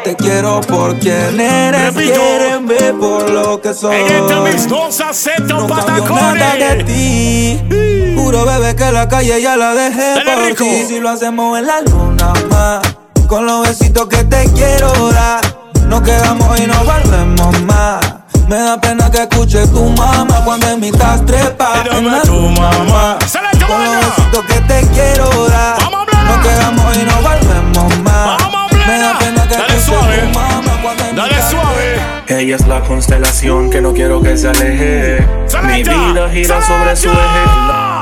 Te 0.05 0.17
quiero 0.17 0.63
por 0.63 0.99
quien 1.01 1.39
eres, 1.39 1.93
quiéreme 1.93 2.95
por 2.95 3.29
lo 3.29 3.61
que 3.61 3.75
soy. 3.75 3.97
En 3.97 4.07
esta 4.07 4.41
mis 4.41 4.67
dos 4.67 4.99
acepto 5.03 5.69
No 5.69 5.69
nada 5.69 6.55
de 6.55 6.85
ti. 6.85 8.15
Juro, 8.17 8.47
bebé, 8.47 8.75
que 8.75 8.91
la 8.91 9.07
calle 9.07 9.43
ya 9.43 9.55
la 9.55 9.75
dejé 9.75 10.15
por 10.25 10.57
ti. 10.57 10.85
Si 10.89 10.99
lo 10.99 11.11
hacemos 11.11 11.59
en 11.59 11.67
la 11.67 11.83
luna 11.83 12.33
más, 12.49 12.81
con 13.27 13.45
los 13.45 13.69
besitos 13.69 14.09
que 14.09 14.25
te 14.25 14.45
quiero 14.55 15.11
dar. 15.11 15.43
Nos 15.89 16.01
quedamos 16.01 16.59
y 16.59 16.67
no 16.67 16.75
volvemos 16.85 17.61
más. 17.65 18.01
Me 18.49 18.57
da 18.57 18.81
pena 18.81 19.11
que 19.11 19.19
escuche 19.19 19.67
tu 19.67 19.85
mamá 19.91 20.43
cuando 20.43 20.69
en 20.69 20.81
mi 20.81 20.89
estás 20.89 21.25
trepa. 21.27 21.85
La 21.85 22.23
tu 22.23 22.33
mamá. 22.33 23.19
Con 23.67 23.85
los 23.85 24.07
besitos 24.07 24.45
que 24.47 24.61
te 24.63 24.87
quiero 24.89 25.49
dar. 25.49 25.77
Nos 25.83 26.39
quedamos 26.39 26.97
y 26.97 27.03
no 27.05 27.17
volvemos 27.21 27.99
más. 27.99 28.39
Me 28.87 28.99
da 28.99 29.19
pena 29.19 29.47
que 29.47 29.55
Dale 29.55 29.77
escuche 29.77 29.85
suave. 29.85 30.17
tu 30.17 30.39
mamá 30.39 30.81
cuando 30.83 31.05
en 31.05 31.11
mi 31.11 31.17
Dale 31.17 31.35
estás 31.35 31.51
suave. 31.51 32.01
Ella 32.27 32.57
es 32.57 32.67
la 32.67 32.81
constelación 32.81 33.69
que 33.69 33.83
no 33.83 33.93
quiero 33.93 34.23
que 34.23 34.35
se 34.39 34.49
aleje. 34.49 35.27
Mi 35.65 35.83
vida 35.83 36.31
gira 36.31 36.63
sobre 36.67 36.97
su 36.97 37.11
eje. 37.11 37.98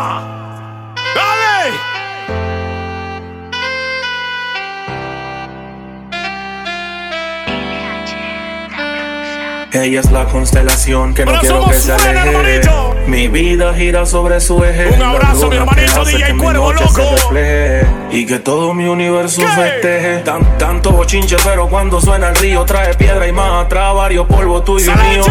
Ella 9.83 10.01
es 10.01 10.11
la 10.11 10.25
constelación 10.25 11.15
que 11.15 11.25
no 11.25 11.31
Pero 11.33 11.41
quiero 11.41 11.67
que 11.69 11.75
se 11.75 11.93
aleje. 11.93 12.61
Mi 13.07 13.29
vida 13.29 13.73
gira 13.75 14.05
sobre 14.07 14.41
su 14.41 14.65
eje. 14.65 14.89
Un 14.95 14.99
La 14.99 15.11
abrazo, 15.11 15.49
mi 15.49 15.57
hermanito 15.57 16.05
DJ 16.05 16.37
Cuervo, 16.37 16.73
loco. 16.73 17.11
refleje 17.13 17.87
Y 18.11 18.27
que 18.27 18.39
todo 18.41 18.75
mi 18.75 18.87
universo 18.87 19.43
festeje. 19.43 20.19
Tan- 20.25 20.59
tanto 20.59 20.91
bochinche, 20.93 21.37
pero 21.45 21.69
cuando 21.69 22.01
suena 22.01 22.29
el 22.31 22.37
río 22.37 22.65
trae 22.65 22.95
piedra 22.95 23.27
y 23.29 23.33
más 23.33 23.65
atrás 23.67 23.95
varios 23.95 24.27
polvos 24.27 24.65
tú 24.65 24.79
y 24.79 24.83
mío. 24.83 25.25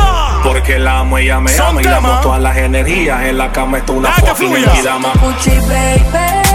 Porque 0.43 0.79
la 0.79 0.99
amo, 0.99 1.17
ella 1.17 1.39
me 1.39 1.49
Son 1.51 1.67
ama 1.67 1.81
y 1.81 1.83
temas. 1.83 2.03
damos 2.03 2.21
todas 2.21 2.41
las 2.41 2.57
energías. 2.57 3.23
En 3.23 3.37
la 3.37 3.51
cama 3.51 3.79
está 3.79 3.91
una 3.93 4.11
fucking. 4.11 4.49
Gucci 4.49 5.49
baby 5.67 6.01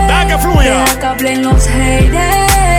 Deja 0.07 0.27
que 0.27 0.39
fluya. 0.39 0.85
Deja 0.85 1.17
que 1.17 1.37
los 1.37 1.67
haters 1.69 2.70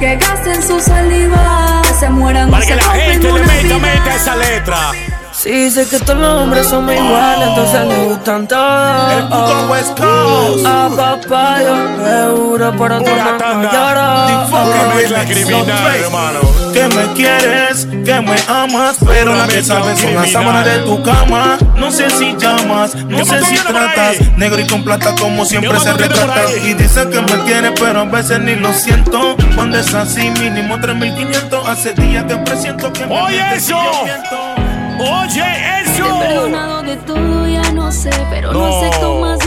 Que 0.00 0.16
gasten 0.16 0.62
su 0.62 0.78
saliva 0.78 1.82
se 1.98 2.10
mueran 2.10 2.50
Para 2.50 2.64
y 2.64 2.68
que 2.68 2.74
se 2.74 2.80
la 2.80 2.92
gente 2.92 3.26
le 3.26 3.32
una 3.32 3.46
meta, 3.46 3.78
meta 3.78 4.14
esa 4.14 4.36
letra. 4.36 4.76
Sí, 5.32 5.70
sé 5.70 5.86
que 5.88 5.98
todos 6.00 6.18
los 6.18 6.42
hombres 6.42 6.66
son 6.66 6.90
iguales, 6.90 7.48
entonces 7.48 7.86
le 7.86 8.04
gustan 8.04 8.46
todos. 8.48 9.12
El 9.12 9.22
puto 9.24 9.68
West 9.70 9.98
Coast. 9.98 10.66
A 10.66 10.90
papá 10.96 11.62
yo 11.62 11.76
seguro 12.04 12.76
por 12.76 12.92
otro 12.92 13.12
Pura 13.12 13.38
tanda. 13.38 14.46
Pura 14.50 14.94
mezcla 14.94 15.24
criminal, 15.24 15.96
hermano. 15.96 16.65
Que 16.76 16.86
me 16.88 17.10
quieres, 17.14 17.86
que 17.86 18.20
me 18.20 18.36
amas, 18.48 18.98
pero 19.06 19.34
la 19.34 19.48
que 19.48 19.62
sabes 19.62 19.98
son 19.98 20.14
las 20.14 20.30
sábanas 20.30 20.62
de 20.66 20.80
tu 20.80 21.02
cama. 21.02 21.56
No 21.74 21.90
sé 21.90 22.10
si 22.10 22.36
llamas, 22.36 22.94
no 22.94 23.16
¿Qué 23.16 23.24
sé 23.24 23.42
si 23.46 23.54
tratas. 23.64 24.16
Negro 24.36 24.60
y 24.60 24.66
con 24.66 24.84
plata 24.84 25.14
como 25.18 25.46
siempre 25.46 25.80
se 25.80 25.94
retrata. 25.94 26.42
Y 26.66 26.74
dice 26.74 27.08
que 27.08 27.22
me 27.22 27.44
quiere, 27.44 27.72
pero 27.72 28.00
a 28.00 28.04
veces 28.04 28.40
ni 28.40 28.56
lo 28.56 28.74
siento. 28.74 29.36
Cuando 29.54 29.78
es 29.78 29.94
así, 29.94 30.28
mínimo 30.38 30.78
3500. 30.78 31.66
Hace 31.66 31.94
días 31.94 32.24
que 32.24 32.36
presiento 32.36 32.92
que 32.92 33.06
me 33.06 33.22
Oye 33.22 33.36
mientes 33.42 33.70
y 33.70 33.72
eso. 33.72 33.78
Oye 34.98 35.42
Te 35.42 35.90
he 35.90 35.96
eso. 35.96 36.18
perdonado 36.18 36.82
de 36.82 36.96
todo, 36.96 37.46
ya 37.48 37.70
no 37.72 37.90
sé 37.90 38.10
Pero 38.30 38.52
no, 38.52 38.58
No. 38.68 38.78
acepto 38.82 39.18
más 39.20 39.38
mentira 39.38 39.45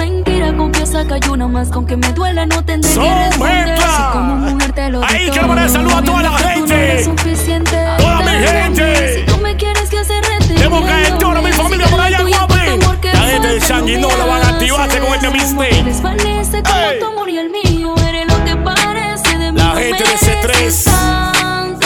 Que 1.07 1.13
hay 1.13 1.21
una 1.31 1.47
más 1.47 1.69
Con 1.69 1.85
que 1.85 1.95
me 1.95 2.11
duele 2.11 2.45
no 2.45 2.63
tendré 2.65 2.93
Son 2.93 3.05
que 3.05 3.25
responder. 3.27 3.77
Si 3.79 4.03
como 4.11 4.35
mujer 4.35 4.71
te 4.73 4.89
lo 4.89 5.01
Ahí 5.01 5.29
quiero 5.29 5.47
mandar 5.47 5.67
todo, 5.67 5.75
saludos 5.75 5.97
a 5.97 6.03
toda 6.03 6.23
la 6.23 6.29
no 6.29 6.37
gente. 6.37 7.09
Toda 7.97 8.19
mi 8.19 8.47
gente. 8.47 9.15
Si 9.15 9.25
tú 9.25 9.37
me 9.37 9.55
quieres 9.55 9.89
que 9.89 10.03
se 10.03 10.19
rete 10.19 10.55
Tengo 10.55 10.81
que 10.81 10.87
caer 10.87 11.17
toda 11.17 11.41
mi 11.41 11.51
familia 11.53 11.87
por 11.87 12.01
allá, 12.01 12.19
guapi. 12.21 13.13
La 13.13 13.21
gente 13.21 13.47
de 13.47 13.59
Shangri 13.61 13.97
no 13.97 14.09
lo 14.09 14.27
van 14.27 14.43
a 14.43 14.49
activarse 14.49 14.99
con 14.99 15.13
este. 15.13 15.83
Desvanece 15.83 16.63
como 16.63 16.99
tu 16.99 17.05
amor 17.05 17.29
y 17.29 17.37
el 17.37 17.49
mío 17.49 17.95
Eres 18.05 18.27
lo 18.27 18.43
que 18.43 18.55
parece 18.57 19.37
de 19.37 19.51
mí 19.53 19.57
La 19.57 19.67
no 19.69 19.75
gente 19.75 20.03
de 20.03 20.09
mereces 20.09 20.85
C3. 20.85 21.78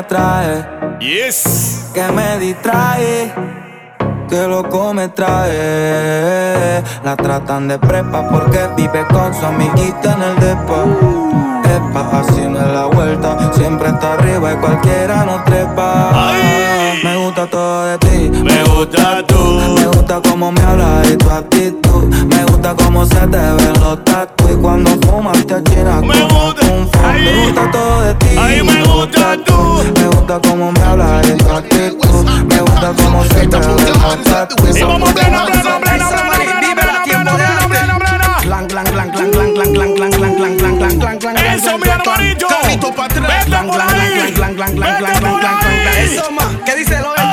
Atrae, 0.00 0.66
Yes. 1.00 1.90
que 1.94 2.02
me 2.12 2.38
distrae, 2.38 3.32
que 4.28 4.46
loco 4.46 4.92
me 4.94 5.08
trae. 5.08 6.82
La 7.04 7.16
tratan 7.16 7.68
de 7.68 7.78
prepa 7.78 8.28
porque 8.28 8.68
vive 8.76 9.04
con 9.12 9.32
su 9.34 9.44
amiguita 9.46 10.14
en 10.14 10.22
el 10.22 10.36
depa. 10.40 10.84
Epa, 11.76 12.20
así 12.20 12.42
no 12.48 12.58
es 12.60 12.72
la 12.72 12.86
vuelta, 12.86 13.52
siempre 13.52 13.88
está 13.88 14.14
arriba 14.14 14.52
y 14.52 14.56
cualquiera 14.56 15.24
no 15.24 15.42
trepa. 15.44 16.10
Me 17.04 17.16
gusta 17.16 17.46
todo 17.46 17.84
de 17.86 17.98
ti, 17.98 18.30
Me 18.42 18.64
gusta 18.64 19.22
tú. 19.26 19.79
Me 20.10 20.16
gusta 20.16 20.28
cómo 20.28 20.50
me 20.50 20.60
hablas 20.62 21.08
y 21.08 21.16
tu 21.16 21.30
actitud. 21.30 22.04
Me 22.26 22.44
gusta 22.46 22.74
cómo 22.74 23.06
se 23.06 23.14
te 23.14 23.38
ven 23.38 23.72
los 23.80 24.04
tatu 24.04 24.48
y 24.52 24.56
cuando 24.60 24.90
fumas 25.06 25.46
te 25.46 25.54
achinas 25.54 26.02
Me 26.02 26.20
gusta- 26.22 26.66
un. 26.66 26.90
Me 27.14 27.44
gusta 27.44 27.70
todo 27.70 28.00
de 28.02 28.14
ti. 28.14 28.26
Me 28.64 28.82
gusta 28.82 29.36
tú. 29.44 29.84
Me 29.94 30.06
gusta 30.08 30.40
cómo 30.48 30.72
me 30.72 30.80
hablas 30.80 31.28
y 31.28 31.32
tu 31.34 31.48
actitud. 31.52 32.24
Me 32.48 32.60
gusta 32.60 32.92
cómo 33.00 33.22
se 33.24 33.46
te 33.46 33.56
ven 33.56 34.02
los 34.02 34.24
tatu 34.24 34.56
Y 34.76 34.82
vamos 34.82 35.12
plena, 35.12 35.46
plena, 35.46 35.78
plena, 35.78 35.78
plena, 35.80 36.10
plena, 36.10 37.04
plena, 37.04 37.04
plena, 37.04 37.36
plena, 37.36 37.68
plena, 37.68 37.98
plena. 37.98 38.36
Clan, 38.40 38.66
clan, 38.66 38.84
clan, 38.86 39.10
clan, 39.10 39.30
clan, 39.30 39.54
clan, 39.54 39.72
clan, 39.74 39.94
clan, 39.94 40.10
clan, 40.10 40.32
clan, 40.34 40.56
clan, 40.56 40.78
clan, 40.78 40.98
clan, 40.98 41.18
clan, 41.18 41.36
Eso, 41.36 41.78
mi 41.78 41.88
hermanito. 41.88 42.48
Vete 43.28 43.56
por 43.68 43.80
ahí. 43.80 44.32
Vete 44.80 45.20
por. 45.20 45.40
Eso, 46.02 46.30
ma. 46.32 46.64
¿Qué 46.66 46.74
dice 46.74 46.96
el. 46.96 47.29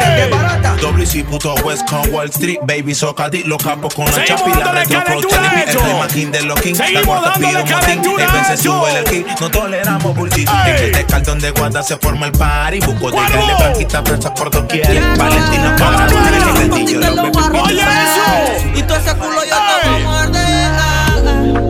WC, 0.98 1.24
puto 1.26 1.54
West 1.64 1.88
Coast, 1.88 2.12
Wall 2.12 2.30
Street, 2.30 2.58
baby, 2.64 2.96
socadí, 2.96 3.44
los 3.44 3.62
capos 3.62 3.94
con 3.94 4.06
la 4.06 4.14
Seguimos 4.14 4.42
chapi, 4.42 4.60
la 4.60 4.64
calentura 4.64 5.04
Pro 5.04 5.20
a 5.20 5.62
el 5.72 5.80
rey 5.80 5.94
Maquín 6.00 6.32
de 6.32 6.42
los 6.42 6.60
Kings, 6.60 6.80
la 6.80 6.86
dándole 7.02 7.32
pide 7.38 7.62
un 7.62 7.70
motín, 7.70 8.20
el 8.20 8.30
a 8.30 8.54
eso. 8.54 8.64
sube 8.64 8.98
el 8.98 9.04
kick, 9.06 9.42
no 9.42 9.52
toleramos 9.52 10.16
bullshit, 10.16 10.50
en 10.50 10.76
este 10.76 11.06
caldón 11.06 11.40
de 11.40 11.52
guarda 11.52 11.84
se 11.84 11.98
forma 11.98 12.26
el 12.26 12.32
party, 12.32 12.80
buco 12.80 13.12
de 13.12 13.18
Cuervo. 13.18 13.48
gale, 13.48 13.56
blanquita, 13.58 14.04
prensa 14.04 14.34
por 14.34 14.50
doquier, 14.50 15.18
Valentina 15.18 15.76
para 15.78 16.08
Vamos, 16.08 16.92
el 16.92 17.16
bebés 17.16 17.62
Oye, 17.62 17.82
eso. 17.82 18.80
Y 18.80 18.82
todo 18.84 18.98
ese 18.98 19.16
culo 19.18 19.44
yo 19.44 19.56
te 19.84 19.90
muerde. 20.04 20.48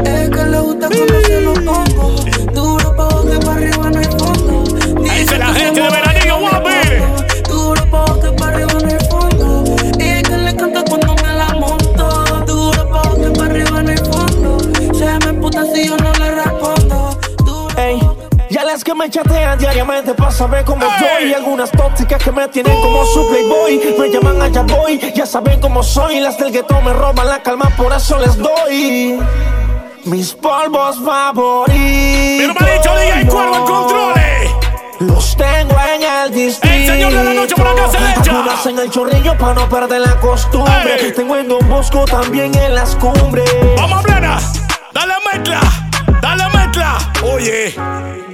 Es 0.05 0.29
que 0.29 0.43
le 0.45 0.59
gusta 0.59 0.87
cuando 0.87 1.21
se 1.21 1.41
lo 1.41 1.53
pongo. 1.53 2.36
Que 18.83 18.93
me 18.93 19.09
chatean 19.09 19.57
diariamente 19.57 20.13
saber 20.31 20.65
cómo 20.65 20.85
estoy. 20.85 21.33
Algunas 21.33 21.71
tóxicas 21.71 22.23
que 22.23 22.31
me 22.31 22.47
tienen 22.49 22.75
como 22.81 23.05
su 23.05 23.27
playboy. 23.29 23.95
Me 23.97 24.09
llaman 24.09 24.41
allá 24.41 24.63
voy, 24.63 24.99
ya 25.15 25.25
saben 25.25 25.59
cómo 25.59 25.81
soy. 25.81 26.19
Las 26.19 26.37
del 26.37 26.51
gueto 26.51 26.79
me 26.81 26.93
roban 26.93 27.27
la 27.27 27.41
calma, 27.41 27.71
por 27.77 27.93
eso 27.93 28.17
les 28.17 28.37
doy. 28.37 29.19
Mis 30.05 30.33
polvos 30.33 30.97
favoritos. 31.03 32.57
Hermanito 32.57 32.95
DJ 32.95 33.27
Cuervo 33.27 33.55
en 33.55 33.65
controles. 33.65 34.51
Los 34.99 35.37
tengo 35.37 35.75
en 35.95 36.03
el 36.03 36.33
distrito. 36.33 36.75
El 36.75 36.87
señor 36.87 37.13
de 37.13 37.23
la 37.23 37.33
noche 37.33 37.55
por 37.55 37.67
acá 37.67 37.89
se 37.89 37.99
le 37.99 38.11
echa. 38.11 38.31
Algunas 38.31 38.65
en 38.65 38.79
el 38.79 38.89
chorrillo 38.89 39.37
para 39.37 39.53
no 39.53 39.69
perder 39.69 40.01
la 40.01 40.19
costumbre. 40.19 41.05
Ey. 41.05 41.11
Tengo 41.13 41.35
en 41.35 41.47
Don 41.47 41.67
Bosco 41.69 42.05
también 42.05 42.53
en 42.55 42.75
las 42.75 42.95
cumbres. 42.95 43.49
Vamos, 43.77 44.03
plena. 44.03 44.39
Dale 44.93 45.13
mezcla. 45.31 45.59
Dale 46.21 46.43
mezcla. 46.43 46.56
Oye, 47.23 47.73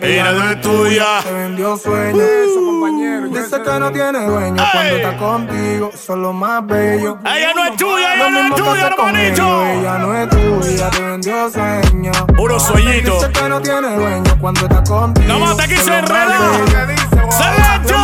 ella 0.01 0.31
no 0.31 0.51
es 0.51 0.61
tuya. 0.61 1.21
Te 1.23 1.31
vendió 1.31 1.77
sueño, 1.77 2.21
eso 2.21 2.65
compañero. 2.65 3.27
Dice 3.27 3.61
que 3.61 3.79
no 3.79 3.91
tiene 3.91 4.25
dueño 4.25 4.63
Ey. 4.63 4.69
cuando 4.71 4.95
está 4.95 5.17
contigo, 5.17 5.91
son 5.95 6.21
lo 6.21 6.33
más 6.33 6.65
bello. 6.65 7.17
Ella 7.25 7.53
no 7.55 7.63
es 7.65 7.75
tuya, 7.77 8.15
ella 8.15 8.29
no 8.29 8.39
es 8.39 8.51
que 8.53 8.61
tuya, 8.61 8.87
hermanito. 8.87 9.65
Ella 9.65 9.97
no 9.99 10.17
es 10.17 10.29
tuya, 10.29 10.89
te 10.89 11.01
vendió 11.01 11.49
sueño. 11.49 12.11
Puro 12.35 12.59
sueñito. 12.59 13.13
Dice 13.13 13.31
que 13.31 13.49
no 13.49 13.61
tiene 13.61 13.95
dueño 13.95 14.37
cuando 14.39 14.61
está 14.61 14.83
contigo. 14.83 15.39
Más 15.39 15.51
hasta 15.51 15.63
aquí 15.63 15.77
se 15.77 15.97
enreda. 15.97 16.39
¡Se 17.29 17.87
echa! 17.87 18.03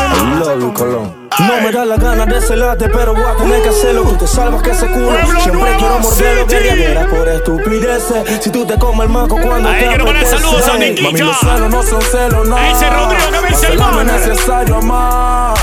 No 1.39 1.61
me 1.61 1.71
da 1.71 1.85
la 1.85 1.95
gana 1.95 2.25
de 2.25 2.41
celarte, 2.41 2.89
pero 2.89 3.13
voy 3.13 3.23
a 3.23 3.35
tener 3.35 3.61
que 3.61 3.69
hacerlo. 3.69 4.03
Tú 4.03 4.17
te 4.17 4.27
salvas 4.27 4.61
que 4.61 4.71
culo. 4.71 5.09
Pueblo 5.09 5.39
Siempre 5.39 5.75
quiero 5.77 5.99
morderlo, 5.99 6.47
guerrillera 6.47 7.07
por 7.07 7.29
estupideces. 7.29 8.43
Si 8.43 8.49
tú 8.49 8.65
te 8.65 8.77
comes 8.77 9.07
el 9.07 9.09
manco 9.09 9.37
cuando 9.41 9.69
te 9.69 9.97
mandar 10.19 10.35
apetece. 10.35 10.37
saludos 10.37 10.67
a 10.67 10.73
Ey, 10.83 10.89
Niquita. 10.89 11.09
Mami, 11.09 11.19
los 11.19 11.37
celos 11.39 11.69
no 11.71 11.83
son 11.83 12.01
celos, 12.01 12.47
no. 12.47 12.55
Ahí 12.55 12.69
dice 12.69 12.89
Rodrigo 12.89 13.31
que 13.31 13.41
me 13.41 13.47
dice 13.49 13.67
el 13.71 13.79
man. 13.79 14.09
es 14.09 14.27
necesario 14.27 14.75
amar. 14.77 15.53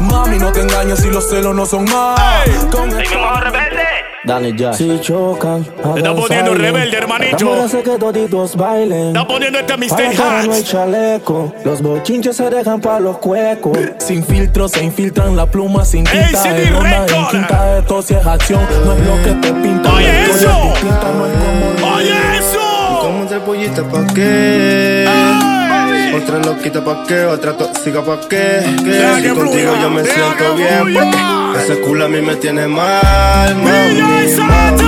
Mami, 0.00 0.38
no 0.38 0.52
te 0.52 0.60
engañes 0.60 0.98
si 1.00 1.08
los 1.10 1.28
celos 1.28 1.54
no 1.54 1.64
son 1.66 1.84
más. 1.84 2.20
Con 2.70 2.90
el- 2.90 3.04
Dale 4.26 4.54
ya. 4.56 4.72
Si 4.72 4.98
chocan, 5.02 5.64
Te 5.64 5.98
está 5.98 6.14
poniendo 6.14 6.54
rebelde, 6.54 6.96
hermanito. 6.96 7.62
Hace 7.62 7.82
que 7.82 7.98
toditos 7.98 8.56
bailen. 8.56 9.08
Está 9.08 9.26
poniendo 9.26 9.58
este 9.58 9.74
Pa' 9.74 9.78
Mr. 9.78 10.16
cara 10.16 10.42
no 10.44 10.52
hay 10.54 10.60
Hats. 10.60 10.70
chaleco. 10.70 11.52
Los 11.62 11.82
bochinches 11.82 12.34
se 12.34 12.48
dejan 12.48 12.80
pa' 12.80 13.00
los 13.00 13.18
cuecos. 13.18 13.76
Sin 13.98 14.24
filtro 14.24 14.66
se 14.68 14.82
infiltran 14.82 15.36
la 15.36 15.44
pluma 15.44 15.84
sin 15.84 16.06
Ey, 16.06 16.22
tinta 16.24 16.38
CD 16.42 16.68
en 16.68 16.74
onda, 16.74 17.06
en 17.06 17.26
quinta 17.26 17.78
esto 17.78 18.00
si 18.00 18.14
es 18.14 18.26
acción 18.26 18.66
no 18.86 18.92
es 18.94 19.00
lo 19.06 19.22
que 19.24 19.30
te 19.46 19.52
pinta 19.52 19.92
Oye, 19.92 20.22
eso. 20.22 20.32
es 20.32 20.72
distinta, 20.72 21.12
no 21.12 21.26
es 21.26 21.32
como 21.38 21.73
pollita 23.44 23.82
pa' 23.82 24.06
qué? 24.14 25.04
Otra 26.16 26.38
loquita 26.38 26.82
pa' 26.84 27.04
qué, 27.06 27.24
otra 27.24 27.52
tóxica 27.56 28.00
pa' 28.02 28.20
qué. 28.28 28.62
Que 28.84 29.22
si 29.22 29.28
contigo 29.28 29.72
yo 29.80 29.90
me 29.90 30.02
siento 30.04 30.54
bien. 30.56 30.94
porque 30.94 31.58
Ese 31.58 31.80
culo 31.80 32.04
a 32.06 32.08
mí 32.08 32.20
me 32.22 32.36
tiene 32.36 32.66
mal, 32.66 33.54
mami, 33.56 34.00
mami. 34.00 34.84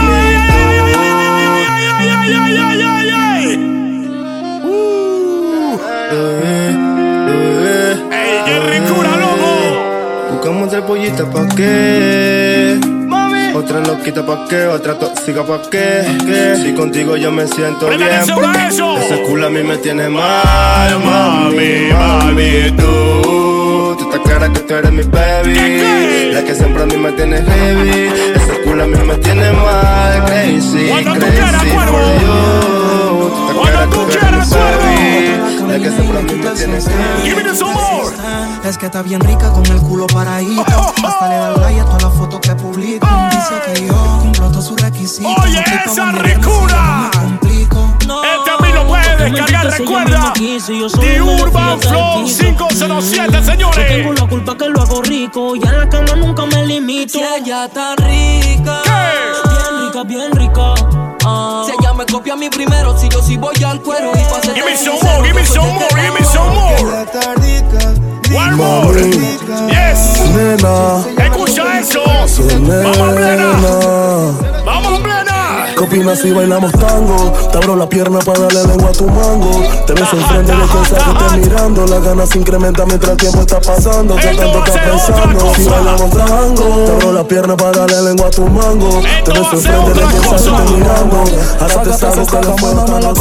Ay, 1.99 2.09
ay, 2.09 2.09
ay, 2.09 2.33
ay, 2.35 2.59
ay, 2.59 2.83
ay, 2.83 3.11
ay. 3.11 3.47
Buscamos 10.31 10.69
otra 10.69 10.87
pollita 10.87 11.25
pa' 11.31 11.47
qué. 11.57 12.45
Otra 13.57 13.81
loquita 13.81 14.25
pa' 14.25 14.47
qué, 14.51 14.67
otra 14.67 14.99
tóxica 14.99 15.43
pa' 15.43 15.63
qué. 15.71 16.05
Si 16.63 16.75
contigo 16.75 17.17
yo 17.17 17.33
me 17.33 17.47
siento 17.47 17.89
bien. 17.89 18.03
a 18.03 18.69
eso. 18.69 18.99
Ese 18.99 19.23
culo 19.23 19.47
a 19.47 19.51
mí 19.51 19.63
me 19.63 19.79
tiene 19.79 20.11
mal, 20.11 21.01
mami, 21.01 21.91
mami, 21.91 22.71
tú. 22.77 23.97
Tú 23.99 24.11
estás 24.11 24.21
clara 24.21 24.53
que 24.53 24.61
tú 24.61 24.75
eres 24.75 24.93
mi 24.93 25.05
baby. 25.05 26.33
La 26.35 26.45
que 26.45 26.55
siempre 26.55 26.83
a 26.83 26.87
mí 26.87 26.99
me 26.99 27.13
tiene 27.13 27.39
heavy. 27.43 28.11
Ese 28.35 28.61
culo 28.63 28.83
a 28.83 28.87
mí 28.87 28.99
me 28.99 29.17
tiene 29.17 29.51
mal, 29.53 30.25
crazy, 30.27 30.89
Cuando 30.91 31.15
tú 31.15 31.21
crazy 31.21 31.37
quieras. 31.37 31.63
Tú 31.63 31.69
estás 33.39 33.57
Cuando 33.57 33.97
tú 33.97 34.07
quieras. 34.11 34.51
La 35.67 35.79
que 35.79 35.91
siempre 35.91 36.19
a 36.19 36.23
mí 36.23 36.35
me 36.35 36.51
tiene 36.51 36.79
heavy. 36.79 37.23
Give 37.23 37.43
me 37.43 37.55
some 37.55 37.73
more. 37.73 38.36
Es 38.67 38.77
que 38.79 38.87
está 38.87 39.01
bien 39.03 39.21
rica 39.21 39.53
con 39.53 39.64
el 39.67 39.81
culo 39.81 40.09
paradito. 40.09 40.64
Hasta 41.07 41.29
le 41.29 41.37
da 41.37 41.51
like 41.53 41.81
a 41.81 41.85
todas 41.85 42.03
las 42.03 42.12
fotos 42.14 42.41
que 42.41 42.55
publico. 42.57 43.07
Dice 43.31 43.55
que 43.73 43.87
yo 43.87 44.19
cumplo 44.21 44.51
todos 44.51 44.67
sus 44.67 44.81
requisitos. 44.81 45.33
Oye, 45.41 45.62
No 45.87 45.93
esa 45.93 46.11
ricura. 46.12 47.11
yo 47.12 47.21
complico. 47.21 47.95
Este 48.01 48.51
a 48.51 48.59
mí 48.61 48.73
lo 48.75 48.87
puede 48.89 49.17
descargar, 49.31 49.67
recuerda. 49.79 50.33
The 50.33 51.23
Urban 51.23 51.81
Flow 51.81 52.25
507, 52.27 53.33
Yo 53.33 53.43
señores. 53.45 53.87
tengo 53.89 54.12
la 54.14 54.27
culpa 54.29 54.57
que 54.57 54.69
lo 54.69 54.83
hago 54.83 55.03
rico 55.03 55.55
y 55.55 55.62
en 55.62 55.79
la 55.79 55.89
cama 55.89 56.17
nunca 56.17 56.45
me 56.47 56.67
limito. 56.67 57.19
Si 57.21 57.25
ella 57.25 57.67
está 57.67 57.95
rica, 57.97 58.83
Bien 58.85 59.87
rica, 59.87 60.03
bien 60.05 60.33
rica. 60.33 60.75
Ah. 61.25 61.62
si 61.67 61.73
ella 61.81 61.95
me 61.95 62.05
copia 62.05 62.33
a 62.33 62.37
mí 62.37 62.51
primero, 62.51 62.99
si 62.99 63.09
yo 63.09 63.23
sí 63.23 63.37
voy 63.37 63.62
al 63.62 63.81
cuero 63.81 64.11
y 64.12 64.19
pa' 64.25 64.41
Give 64.55 64.64
me 64.64 64.77
some 64.77 64.99
more, 65.03 65.23
give 65.25 65.35
me 65.35 65.47
some 65.47 65.67
more, 65.69 65.87
give 65.95 66.12
me 66.19 66.25
some 66.25 66.51
more. 66.53 68.06
One 68.37 68.55
more. 68.55 69.01
Yes. 69.72 70.20
Nena, 70.37 71.07
Escucha 71.24 71.80
eso. 71.80 72.03
Vamos 72.05 73.14
plena. 73.14 73.51
Vamos 74.62 75.01
plena. 75.01 75.66
¿Qué 75.74 75.84
opinas 75.84 76.18
si 76.18 76.32
bailamos 76.32 76.72
tango? 76.72 77.32
Te 77.51 77.57
abro 77.57 77.76
la 77.76 77.89
pierna 77.89 78.18
para 78.18 78.41
darle 78.41 78.64
lengua 78.64 78.91
a 78.91 78.93
tu 78.93 79.07
mango. 79.07 79.62
Te 79.87 79.95
beso 79.95 80.16
enfrente 80.16 80.53
de 80.53 80.68
sea 80.68 80.99
que 80.99 81.24
esté 81.24 81.37
mirando. 81.39 81.87
Las 81.87 82.03
ganas 82.03 82.28
se 82.28 82.39
incrementan 82.39 82.89
mientras 82.89 83.12
el 83.12 83.16
tiempo 83.16 83.41
está 83.41 83.59
pasando. 83.59 84.16
¿Qué 84.16 84.28
Esto 84.28 84.43
tanto 84.43 84.59
estás 84.59 84.82
pensando? 84.82 85.55
Si 85.55 85.64
bailamos 85.64 86.11
tango, 86.11 86.84
te 86.84 86.93
abro 86.93 87.12
la 87.14 87.24
pierna 87.24 87.57
para 87.57 87.72
darle 87.72 88.03
lengua 88.03 88.26
a 88.26 88.30
tu 88.30 88.47
mango. 88.47 89.01
Te 89.24 89.32
ser 89.32 89.45
enfrente 89.55 89.95
de 89.95 90.01
sea 90.01 90.09
que 90.11 90.37
esté 90.37 90.51
mirando. 90.74 91.24
Ahora 91.59 91.82
te 91.82 91.93
salgo 91.95 92.26
que 92.26 92.37
la 92.37 92.55
me 92.84 93.01
la 93.01 93.14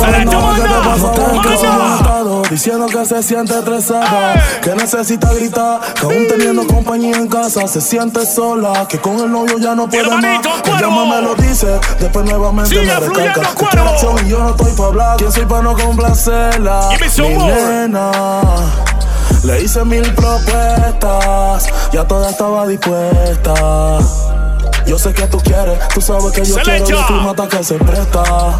Diciendo 2.50 2.86
que 2.86 3.06
se 3.06 3.24
siente 3.24 3.58
estresada, 3.58 4.36
que 4.62 4.76
necesita 4.76 5.34
gritar, 5.34 5.82
que 5.93 6.02
aún 6.02 6.28
teniendo 6.28 6.66
compañía 6.68 7.18
en 7.18 7.28
casa 7.28 7.68
se 7.68 7.82
siente 7.82 8.26
sola, 8.26 8.88
que 8.88 9.00
con 9.00 9.20
el 9.20 9.32
novio 9.32 9.58
ya 9.58 9.74
no 9.74 9.89
puede 9.89 10.04
más. 10.04 10.24
Ella 10.24 10.89
me 10.89 11.22
lo 11.22 11.36
dice, 11.36 11.80
después 12.00 12.26
nuevamente 12.26 12.70
Sigue 12.70 12.86
me 12.86 13.00
recalca. 13.00 13.50
Acción 13.89 14.26
y 14.26 14.30
yo 14.30 14.39
no 14.39 14.52
estoy 14.52 14.72
pa' 14.74 14.86
hablar, 14.86 15.18
¿quién 15.18 15.32
soy 15.32 15.46
pa' 15.46 15.62
no 15.62 15.76
complacerla? 15.76 16.89
Mi 17.18 17.30
nena. 17.30 18.12
Le 19.43 19.62
hice 19.62 19.84
mil 19.84 20.14
propuestas, 20.14 21.68
ya 21.91 22.04
toda 22.08 22.30
estaba 22.30 22.68
dispuesta. 22.68 24.00
Yo 24.86 25.00
sé 25.00 25.14
que 25.14 25.28
tú 25.28 25.39
quieres, 25.39 25.80
tú 25.93 26.02
sabes 26.02 26.32
que 26.32 26.46
yo 26.46 26.56
Se 26.56 26.62
quiero 26.62 26.86
de 26.86 27.04
tu 27.06 27.14
mata 27.14 27.48
que 27.48 27.64
se 27.64 27.76
presta. 27.76 28.60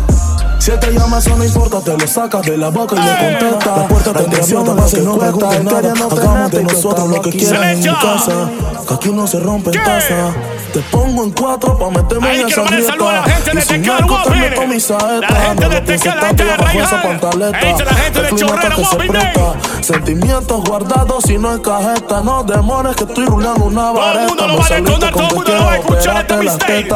Si 0.60 0.72
él 0.72 0.80
te 0.80 0.92
llama, 0.92 1.20
eso 1.20 1.36
no 1.36 1.44
importa, 1.44 1.80
te 1.82 1.96
lo 1.98 2.08
sacas 2.08 2.42
de 2.44 2.58
la 2.58 2.70
boca 2.70 2.96
y 2.96 3.00
le 3.00 3.40
contesta. 3.40 3.78
La 3.78 3.88
puerta 3.88 4.14
te 4.14 4.20
abierta 4.24 4.76
para 4.76 4.90
que 4.90 5.02
no 5.02 5.18
preguntes 5.18 5.64
nada. 5.64 5.94
Hagamos 6.12 6.52
de 6.52 6.64
nosotros 6.64 7.08
lo 7.10 7.22
que 7.22 7.30
quieran 7.32 7.64
en 7.70 7.80
mi 7.80 7.86
casa. 7.86 8.50
Que 8.88 8.94
aquí 8.94 9.10
no 9.12 9.28
se 9.28 9.40
rompe 9.40 9.72
en 9.76 9.84
taza. 9.84 10.34
Te 10.74 10.82
pongo 10.92 11.24
en 11.24 11.32
cuatro 11.32 11.78
pa' 11.78 11.90
meterme 11.90 12.42
en 12.42 12.48
esa 12.50 12.64
mandar 12.64 12.84
saludos 12.84 13.10
a 13.10 13.14
la 13.16 13.22
grieta. 13.22 13.32
gente 13.36 13.52
de 13.52 13.60
Y 13.60 13.62
sin 13.62 13.82
Tecal, 13.82 14.00
narco 14.02 14.16
te 14.24 14.30
guapi. 14.30 14.40
meto 14.40 14.68
mi 14.68 14.80
saeta. 14.80 15.20
La 15.30 15.40
gente 15.42 15.70
de 15.70 15.76
lo 15.80 15.86
pienses 15.86 16.02
Tecal, 16.04 16.20
la 16.20 16.28
gente 16.28 16.44
de 16.44 16.58
Rayal. 16.58 16.66
la 16.66 17.94
gente 17.96 18.22
de 18.22 19.08
presta. 19.08 19.54
Sentimientos 19.82 20.64
guardados 20.66 21.30
y 21.30 21.38
no 21.38 21.54
en 21.54 21.60
cajeta. 21.62 22.22
No 22.22 22.44
demores 22.44 22.96
que 22.98 23.04
estoy 23.06 23.26
rulando 23.26 23.66
una 23.66 23.92
Todo 23.94 24.00
el 24.00 24.06
vareta. 24.06 24.28
mundo 24.28 24.48
lo 24.48 24.58
va 24.58 24.66
a 24.66 24.68
con 24.68 24.84
todo 24.86 25.06
el 25.08 25.36
mundo 25.36 25.52
lo 25.56 25.66
va 25.66 25.72
a 25.72 25.78
escuchar 25.78 26.18
este 26.18 26.36
mixtape. 26.38 26.88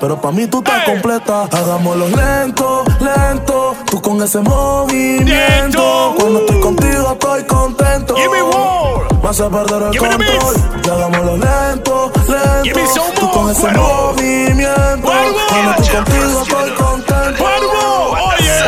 Pero 0.00 0.20
pa' 0.20 0.32
mí 0.32 0.46
tú 0.48 0.58
estás 0.58 0.82
completa. 0.84 1.42
Hagámoslo 1.52 2.08
lento, 2.08 2.84
lento. 3.00 3.07
Tú 3.90 4.02
con 4.02 4.22
ese 4.22 4.40
movimiento. 4.40 5.24
Lento. 5.24 6.14
Cuando 6.18 6.40
estoy 6.40 6.60
contigo 6.60 7.12
estoy 7.12 7.42
contento. 7.44 8.14
Give 8.16 8.28
me 8.28 8.42
more. 8.42 9.06
me 9.22 9.28
hace 9.28 9.44
perder 9.44 9.82
el 9.82 9.98
control. 9.98 10.82
Ya 10.82 10.92
hagámoslo 10.92 11.36
lento, 11.38 12.12
Give 12.64 12.74
me 12.74 12.82
lento. 12.82 13.02
Tú 13.18 13.30
con 13.30 13.50
ese 13.50 13.68
movimiento. 13.72 15.02
Cuando 15.02 15.38
estoy 15.78 15.96
contigo 15.96 16.42
estoy 16.42 16.70
contento. 16.74 17.44
Oye. 17.44 18.58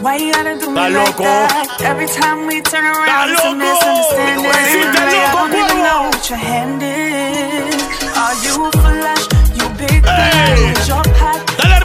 Why 0.00 0.16
you 0.18 0.32
gotta 0.32 0.54
do 0.58 0.70
me 0.70 0.80
like 0.80 0.92
loco. 0.92 1.22
that? 1.22 1.66
Every 1.80 2.06
time 2.06 2.46
we 2.46 2.60
turn 2.60 2.84
around, 2.84 3.30
it's 3.30 3.42
a 3.42 3.48
loco. 3.48 3.56
misunderstanding. 3.56 4.46
I 4.46 4.52
loco, 5.08 5.38
don't 5.38 5.54
even 5.54 5.78
know 5.82 6.00
what 6.10 6.28
your 6.28 6.38
hand 6.38 6.82
is. 6.82 7.82
Are 8.16 8.34
you 8.44 8.70
flash? 8.72 9.24
You 9.56 9.68
big 9.78 10.02
bad 10.02 10.58
with 10.58 10.88
your 10.88 11.02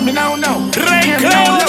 let 0.00 0.06
me 0.06 0.12
now 0.12 0.34
know. 0.36 0.70
Now. 0.72 1.60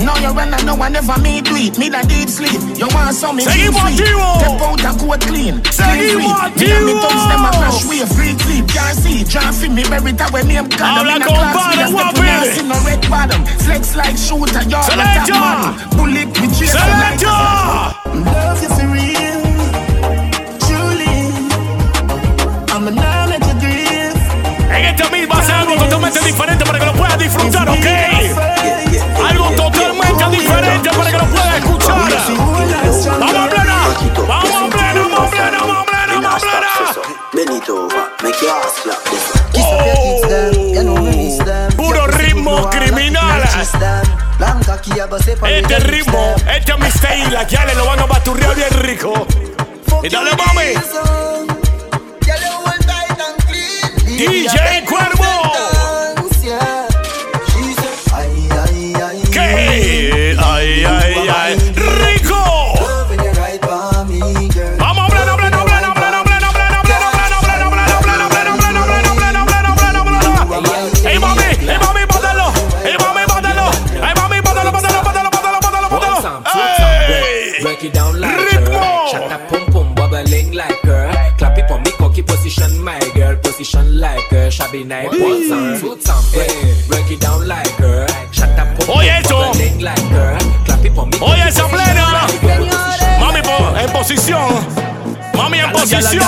No, 0.00 0.12
you 0.16 0.32
when 0.32 0.54
I 0.54 0.62
no, 0.64 0.74
I 0.80 0.88
never 0.88 1.18
made 1.20 1.44
do 1.44 1.56
it. 1.56 1.78
Me 1.78 1.88
that 1.90 2.08
deep 2.08 2.28
sleep. 2.28 2.56
You 2.78 2.88
want 2.94 3.14
some 3.14 3.36
me 3.36 3.44
deep 3.44 3.74
sleep. 3.74 4.00
Step 4.00 4.60
out 4.64 4.80
and 4.80 4.96
coat 4.96 5.20
clean. 5.28 5.60
Clean 5.60 6.08
sweep. 6.16 6.32
Me 6.56 6.72
and 6.72 6.86
me 6.88 6.94
thumbs 6.96 7.24
them 7.28 7.44
a 7.44 7.50
crash 7.52 7.84
way. 7.84 8.00
Free 8.16 8.32
clip. 8.40 8.64
Can't 8.72 8.96
see. 8.96 9.24
John 9.24 9.52
feel 9.52 9.72
me 9.72 9.84
buried 9.84 10.16
that 10.16 10.32
when 10.32 10.48
name 10.48 10.68
card. 10.72 11.04
I'm 11.04 11.20
in 11.20 11.20
a 11.20 11.26
class. 11.26 11.76
Me 11.76 11.84
a 11.84 11.88
step 11.92 12.16
in 12.16 12.32
a 12.32 12.46
sin 12.48 12.72
a 12.72 12.76
red 12.88 13.02
bottom. 13.12 13.44
Flex 13.66 13.92
like 13.92 14.16
shooter. 14.16 14.64
Y'all 14.72 14.88
like 14.96 15.20
that 15.20 15.28
model. 15.28 15.76
Bullet 16.00 16.32
with 16.40 16.56
you. 16.56 16.68
Selector. 16.70 17.28
Love 18.24 18.62
you, 18.62 18.72
este 24.96 25.10
mil 25.10 25.30
va 25.30 25.38
a 25.38 25.42
ser 25.42 25.54
algo 25.56 25.74
totalmente 25.76 26.20
diferente 26.20 26.64
para 26.64 26.78
que 26.78 26.86
lo 26.86 26.94
puedas 26.94 27.18
disfrutar, 27.18 27.68
¿ok? 27.68 27.86
Algo 29.28 29.50
totalmente 29.50 30.28
diferente 30.30 30.90
para 30.90 31.10
que 31.10 31.18
lo 31.18 31.26
puedas 31.26 31.58
escuchar. 31.58 31.96
Vamos 33.20 33.34
a 33.34 33.48
plena, 33.48 33.76
vamos 34.26 34.54
a 34.54 34.68
plena, 34.70 35.02
vamos 35.02 35.20
a 35.20 35.30
plena, 35.30 35.58
vamos 35.58 35.76
a 35.76 35.84
plena, 35.84 36.14
vamos 36.14 36.34
a 36.34 36.38
plena. 36.40 36.68
Oh, 39.58 40.20
puro 41.76 42.06
ritmo 42.06 42.70
criminal. 42.70 43.42
Este 45.46 45.78
ritmo, 45.80 46.34
este 46.50 46.72
es 46.72 46.78
mi 46.78 46.90
style, 46.90 47.32
las 47.32 47.46
guiales 47.50 47.76
lo 47.76 47.84
van 47.86 48.00
a 48.00 48.06
baturrear 48.06 48.54
bien 48.54 48.70
rico. 48.70 49.26
Y 50.02 50.08
dale 50.08 50.30
mami. 50.36 50.74
DJ 54.16 54.65
night, 84.86 85.10
one 85.10 85.48
time, 85.48 85.80
two 85.80 85.96
time, 85.96 86.22
hey. 86.32 86.74
Break 86.88 87.10
it 87.10 87.20
down 87.20 87.46
like 87.48 87.70
her. 87.78 88.06
Shut 88.32 88.50
up, 88.58 88.68
pum 88.78 88.86
pum, 88.86 88.98
Oye, 88.98 89.10
eso. 89.20 89.36
bubbling 89.38 89.80
like 89.80 89.98
her. 90.14 90.38
Clap 90.64 90.84
it 90.84 90.94
for 90.94 91.06
me, 91.06 91.18
Oye, 91.20 91.36
cocky 91.36 91.48
esa 91.48 91.62
position, 91.64 91.70
plena. 91.70 92.26
Mami, 93.20 93.42
po- 93.42 93.76
en 93.78 93.90
posición. 93.92 94.66
Mami, 95.34 95.58
en 95.58 95.72
posición. 95.72 96.22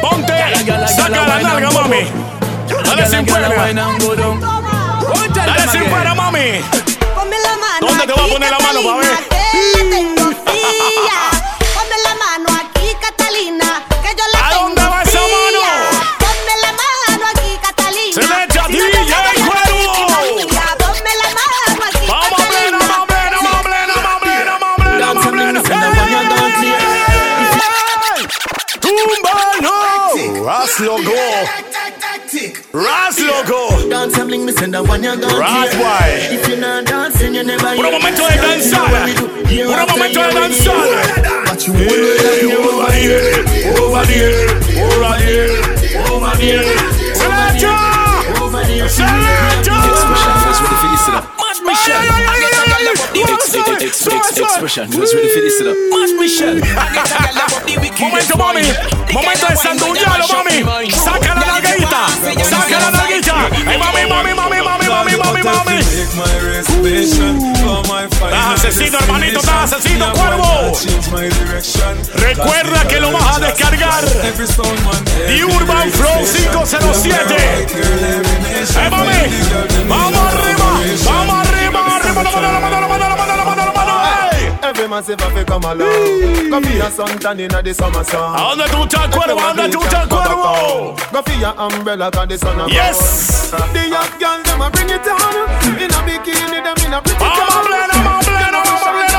Ponte. 0.00 0.32
Saca 0.88 1.26
la 1.26 1.42
nalga, 1.42 1.70
mami. 1.70 2.06
Dale 2.84 3.06
sin 3.08 3.24
pena. 3.26 3.48
Dale 5.34 5.68
sin 5.70 5.84
pena, 5.84 6.14
mami. 6.14 6.60
Ponme 7.14 7.36
la 7.38 7.56
mano 7.56 7.86
¿Dónde 7.86 8.06
te 8.06 8.12
voy 8.12 8.30
a 8.30 8.32
poner 8.32 8.50
la 8.50 8.58
mano, 8.58 8.80
pa' 8.82 8.96
ver? 8.96 9.06
Catalina, 9.10 9.72
que 9.74 9.84
tengo 9.90 10.24
silla. 10.30 11.31
logo. 30.82 31.12
Ras 32.72 33.18
logo. 33.20 33.88
Dance 33.88 34.24
me 34.24 34.52
send 34.52 34.74
a 34.74 34.82
one 34.82 35.02
you 35.02 35.16
gone. 35.16 35.38
Ras 35.38 35.74
why? 35.76 36.28
If 36.30 36.48
you 36.48 36.56
not 36.56 36.86
dancing, 36.86 37.34
you 37.34 37.44
never. 37.44 37.76
Put 37.76 37.86
a 37.86 37.90
moment 37.90 38.18
a 38.18 38.28
dancer. 38.42 38.82
Put 38.82 39.78
a 39.78 39.86
moment 39.86 40.16
a 40.16 40.30
dancer. 40.32 40.80
But 41.46 41.66
you 41.66 41.72
over 41.72 42.92
here, 42.92 43.22
over 43.78 44.04
here, 44.10 44.34
over 44.90 45.14
here, 45.22 45.50
over 46.10 46.34
here. 46.36 46.64
Selector. 47.14 47.78
Selector. 48.88 49.82
It's 50.92 51.08
up. 51.08 51.24
Michelle. 51.64 52.41
You 54.62 54.68
was 54.68 55.12
ready 55.12 55.26
for 55.26 55.40
this, 55.42 55.60
up. 55.60 55.74
Momento, 57.98 58.36
mami. 58.38 58.62
Momento 59.12 59.46
de 59.48 59.56
sanduñalo, 59.56 60.24
mami. 60.28 60.62
Saca 60.92 61.34
la 61.34 61.58
nalguita. 61.58 62.06
Saca 62.44 62.78
la 62.78 62.90
nalguita. 62.92 63.50
Ay, 63.66 63.76
mami, 63.76 64.06
mami, 64.06 64.32
mami, 64.32 64.62
mami, 64.62 64.86
mami, 64.86 65.16
mami, 65.16 65.42
mami. 65.42 65.78
Estás 68.22 68.54
asesino, 68.54 68.98
hermanito, 69.00 69.40
estás 69.40 69.72
asesino, 69.72 70.12
cuervo. 70.12 70.72
Recuerda 72.14 72.86
que 72.86 73.00
lo 73.00 73.10
vas 73.10 73.36
a 73.38 73.40
descargar. 73.40 74.04
The 74.04 75.44
Urban 75.44 75.90
Flow 75.90 76.24
507. 76.24 77.66
Ay, 78.78 78.90
mami. 78.90 79.26
Vamos 79.88 80.20
arriba. 80.20 80.80
Vamos 81.04 81.48
arriba. 81.48 81.96
Arriba, 81.96 82.22
la 82.22 82.30
mano, 82.60 82.80
la 82.80 82.88
mano, 82.88 83.08
la 83.56 83.61
Every 84.72 84.88
man 84.88 85.04
say 85.04 85.14
fi 85.16 85.44
come 85.44 85.64
along. 85.64 86.48
Go 86.48 86.58
fi 86.62 86.80
a 86.80 86.88
suntan 86.88 87.38
inna 87.38 87.60
the 87.60 87.74
summer 87.74 88.02
sun. 88.04 88.40
All 88.40 88.56
the 88.56 88.64
two 88.72 88.86
chan 88.88 89.12
quarter, 89.12 89.36
on 89.36 89.54
the 89.54 89.68
two 89.68 89.84
chan 89.92 90.08
quarter. 90.08 90.32
Go 91.12 91.20
fi 91.26 91.44
a 91.44 91.52
umbrella 91.60 92.10
'cause 92.10 92.28
the 92.28 92.38
sun 92.38 92.58
a 92.58 92.66
Yes. 92.72 93.52
The 93.52 93.82
young 93.92 94.08
girl 94.16 94.40
them 94.42 94.62
a 94.62 94.70
bring 94.70 94.88
it 94.88 95.06
on. 95.12 95.20
Inna 95.76 96.00
bikini 96.08 96.64
them 96.64 96.76
inna 96.86 97.02
pretty 97.04 97.20
gown. 97.20 97.36
Mama 97.36 97.60
blend, 97.68 97.92
mama 98.00 98.20
blend, 98.24 98.52
mama 98.56 98.88
blend, 98.96 99.12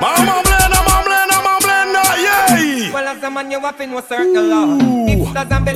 mama 0.00 0.36
blend, 0.48 0.72
mama 0.72 0.96
blend, 1.04 1.28
mama 1.28 1.52
blend, 1.60 1.96
yeah. 2.24 2.88
Well 2.94 3.08
as 3.08 3.22
a 3.22 3.30
man 3.30 3.50
you 3.50 3.60
waffin 3.60 3.92
was 3.92 4.08
circle 4.08 4.48
up. 4.48 4.80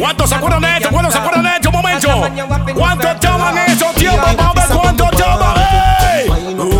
¿Cuántos 0.00 0.30
se 0.30 0.34
acuerdan 0.34 0.62
de 0.62 0.76
esto? 0.78 0.88
¿Cuántos 0.88 1.12
se 1.12 1.18
acuerdan 1.18 1.44
de 1.44 1.50
esto? 1.56 1.70
Momento. 1.70 2.08
¿Cuántos 2.74 3.20
llaman 3.20 3.58
eso? 3.68 3.86
Tiempo, 3.96 4.28
vamos 4.34 4.70
a 4.70 5.12
llaman. 5.12 5.56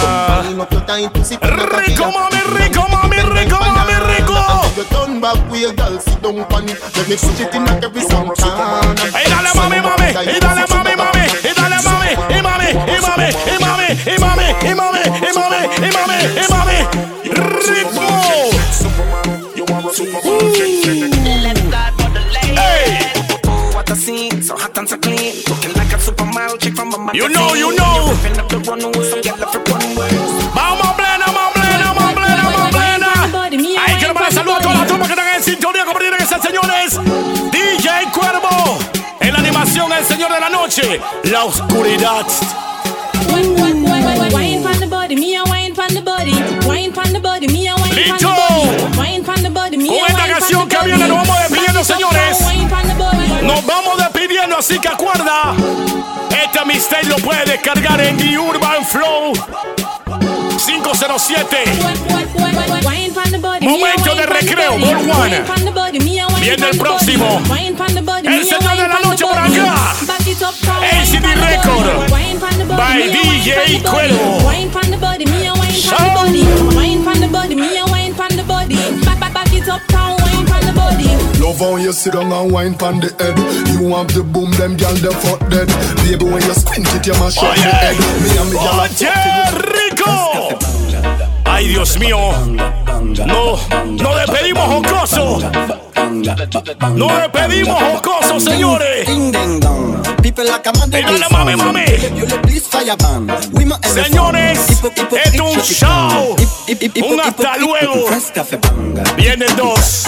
Rico, 1.41 2.12
mami, 2.12 2.41
rico, 2.58 2.88
mami, 2.89 3.18
rico, 3.18 3.58
mami, 3.60 3.93
rico. 4.16 4.39
Y 9.08 9.30
dale 9.30 9.49
mami, 9.56 9.82
mami, 9.82 10.10
y 10.10 10.39
dale 10.39 10.66
mami, 10.68 10.95
mami, 10.95 11.26
y 11.43 11.53
dale 11.53 11.78
mami, 11.84 12.12
y 12.30 12.41
mami, 12.41 12.70
y 12.70 12.99
mami, 13.01 13.28
y 13.47 13.60
mami, 13.60 13.88
y 14.06 14.20
mami, 14.20 14.47
y 14.62 14.76
mami, 14.76 15.01
y 15.12 15.34
mami, 15.34 15.60
y 15.78 15.91
mami, 15.93 16.18
y 16.36 16.47
mami. 16.51 16.78
Ritmo. 17.68 18.10
Hey 19.97 21.14
so 24.06 24.56
hot 24.56 24.78
and 24.78 24.88
so 24.88 24.97
clean. 24.97 25.34
Looking 25.49 25.74
like 25.74 25.91
a 25.91 25.97
supermodel 25.97 26.60
chick 26.62 26.76
from 26.76 26.93
a 26.93 26.97
magazine. 26.99 27.22
You 27.22 27.30
know, 27.30 27.56
you 27.56 27.76
know. 27.76 28.14
Ripping 28.14 28.38
up 28.39 28.49
the 28.49 28.60
get. 29.24 29.34
Vamos, 30.53 30.93
vamos, 30.93 31.56
quiero 33.97 34.14
mandar 34.14 34.32
saludos 34.32 34.60
a 34.60 34.86
que 34.86 35.03
están 35.10 35.36
en 35.36 35.43
sintonía, 35.43 35.86
como 35.86 35.97
tienen 35.97 36.20
que 36.20 36.26
ser, 36.26 36.39
señores. 36.39 36.99
DJ 37.51 38.12
Cuervo, 38.14 38.78
en 39.22 39.34
la 39.34 39.39
animación, 39.39 39.91
el 39.91 40.06
señor 40.06 40.32
de 40.32 40.39
la 40.39 40.49
noche, 40.49 41.01
la 41.24 41.45
oscuridad. 41.45 42.28
Wine 43.34 43.56
Con 49.88 50.08
esta 50.08 50.28
canción 50.28 50.68
que 50.70 50.78
viene 50.86 51.08
nos 51.08 51.18
vamos 51.18 51.39
despidiendo, 51.39 51.84
señores. 51.84 52.38
Nos 53.46 53.64
vamos 53.66 53.98
despidiendo, 53.98 54.58
así 54.58 54.80
que 54.80 54.88
acuerda. 54.88 55.54
Este 56.30 56.66
mixtape 56.66 57.06
lo 57.06 57.16
puedes 57.18 57.46
descargar 57.46 58.02
en 58.02 58.18
The 58.18 58.39
Urban 58.39 58.84
Flow 58.86 59.34
507. 60.66 61.58
Wine 62.86 63.12
pon 63.14 63.32
the 63.32 63.38
body, 63.38 63.66
me 63.66 63.68
a 63.68 63.78
Momento 63.78 64.16
de 64.16 64.26
recreo, 64.26 64.72
body. 64.72 64.84
Ball 64.84 64.96
One. 64.96 65.30
Wine 65.30 65.43
pon 65.46 65.66
the 65.66 65.72
body, 65.72 66.00
me 66.00 66.20
a 66.20 66.28
wine 66.28 66.39
Viene 66.39 66.70
el 66.70 66.78
próximo. 66.78 67.41
El 68.24 68.46
señor 68.46 68.78
de 68.78 68.88
la 68.88 69.00
noche 69.04 69.26
por 69.26 69.38
acá. 69.38 69.91
ACD 69.91 71.26
Record. 71.36 72.12
By 72.76 73.10
DJ. 73.10 73.82
Cuervo. 73.84 74.50
Wine 74.50 74.72
pon 80.56 80.66
the 80.66 80.80
body, 80.80 81.06
me 81.06 81.20
a 81.20 81.36
wine 81.36 81.80
pon 81.97 82.06
the 82.06 82.06
body. 82.06 82.06
Wine 82.06 82.06
pon 82.06 82.06
the 82.06 82.06
body, 82.06 82.06
me 82.06 82.06
a 82.06 82.06
wine 82.06 82.06
pon 82.06 82.06
the 82.06 82.06
body. 82.06 82.06
Back 82.06 82.06
back 82.06 82.06
back 82.06 82.06
it 82.06 82.16
up 82.16 82.16
now, 82.16 82.16
wine 82.16 82.16
pon 82.16 82.16
the 82.16 82.16
body. 82.16 82.16
Love 82.16 82.16
how 82.16 82.16
you 82.16 82.16
sit 82.16 82.16
down 82.16 82.32
and 82.32 82.51
wine 82.51 82.76
pon 82.76 82.99
the 82.99 83.10
head. 83.20 83.38
You 83.70 83.93
have 83.93 84.08
the 84.08 84.24
boom, 84.24 84.51
them 84.51 84.78
gal 84.78 84.95
them 84.95 85.14
fuck 85.14 85.39
dead. 85.49 85.68
Baby, 85.97 86.26
when 86.26 86.41
you 86.41 86.53
squint 86.53 86.88
it, 86.95 87.06
you 87.06 87.14
mash 87.14 87.38
up 87.38 87.56
the 87.56 87.62
head. 87.62 87.95
Me 87.95 88.38
and 88.38 88.49
me 88.49 88.56
gal 88.56 88.80
a 88.80 88.88
fuck 88.88 89.01
¡Oye, 89.01 89.20
rico! 89.76 90.14
Ay, 91.45 91.68
Dios 91.68 91.97
mío. 91.99 92.18
No, 93.26 93.58
no 93.86 94.16
despedimos 94.16 94.68
jocoso. 94.68 95.39
No 96.93 97.08
despedimos 97.20 97.82
jocoso, 97.82 98.39
señores. 98.39 99.08
Dígale, 100.97 101.26
mami, 101.32 101.55
mami. 101.55 101.86
Señores, 103.93 104.59
es 105.23 105.39
un 105.39 105.61
show. 105.61 106.36
Un 107.03 107.19
hasta 107.21 107.57
luego. 107.57 108.07
Vienen 109.17 109.55
dos. 109.55 110.03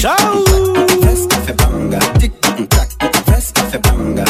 Chao. 0.00 0.44
Tic 2.18 2.32
tac, 2.68 2.88
café 3.52 3.78
banga, 3.78 4.24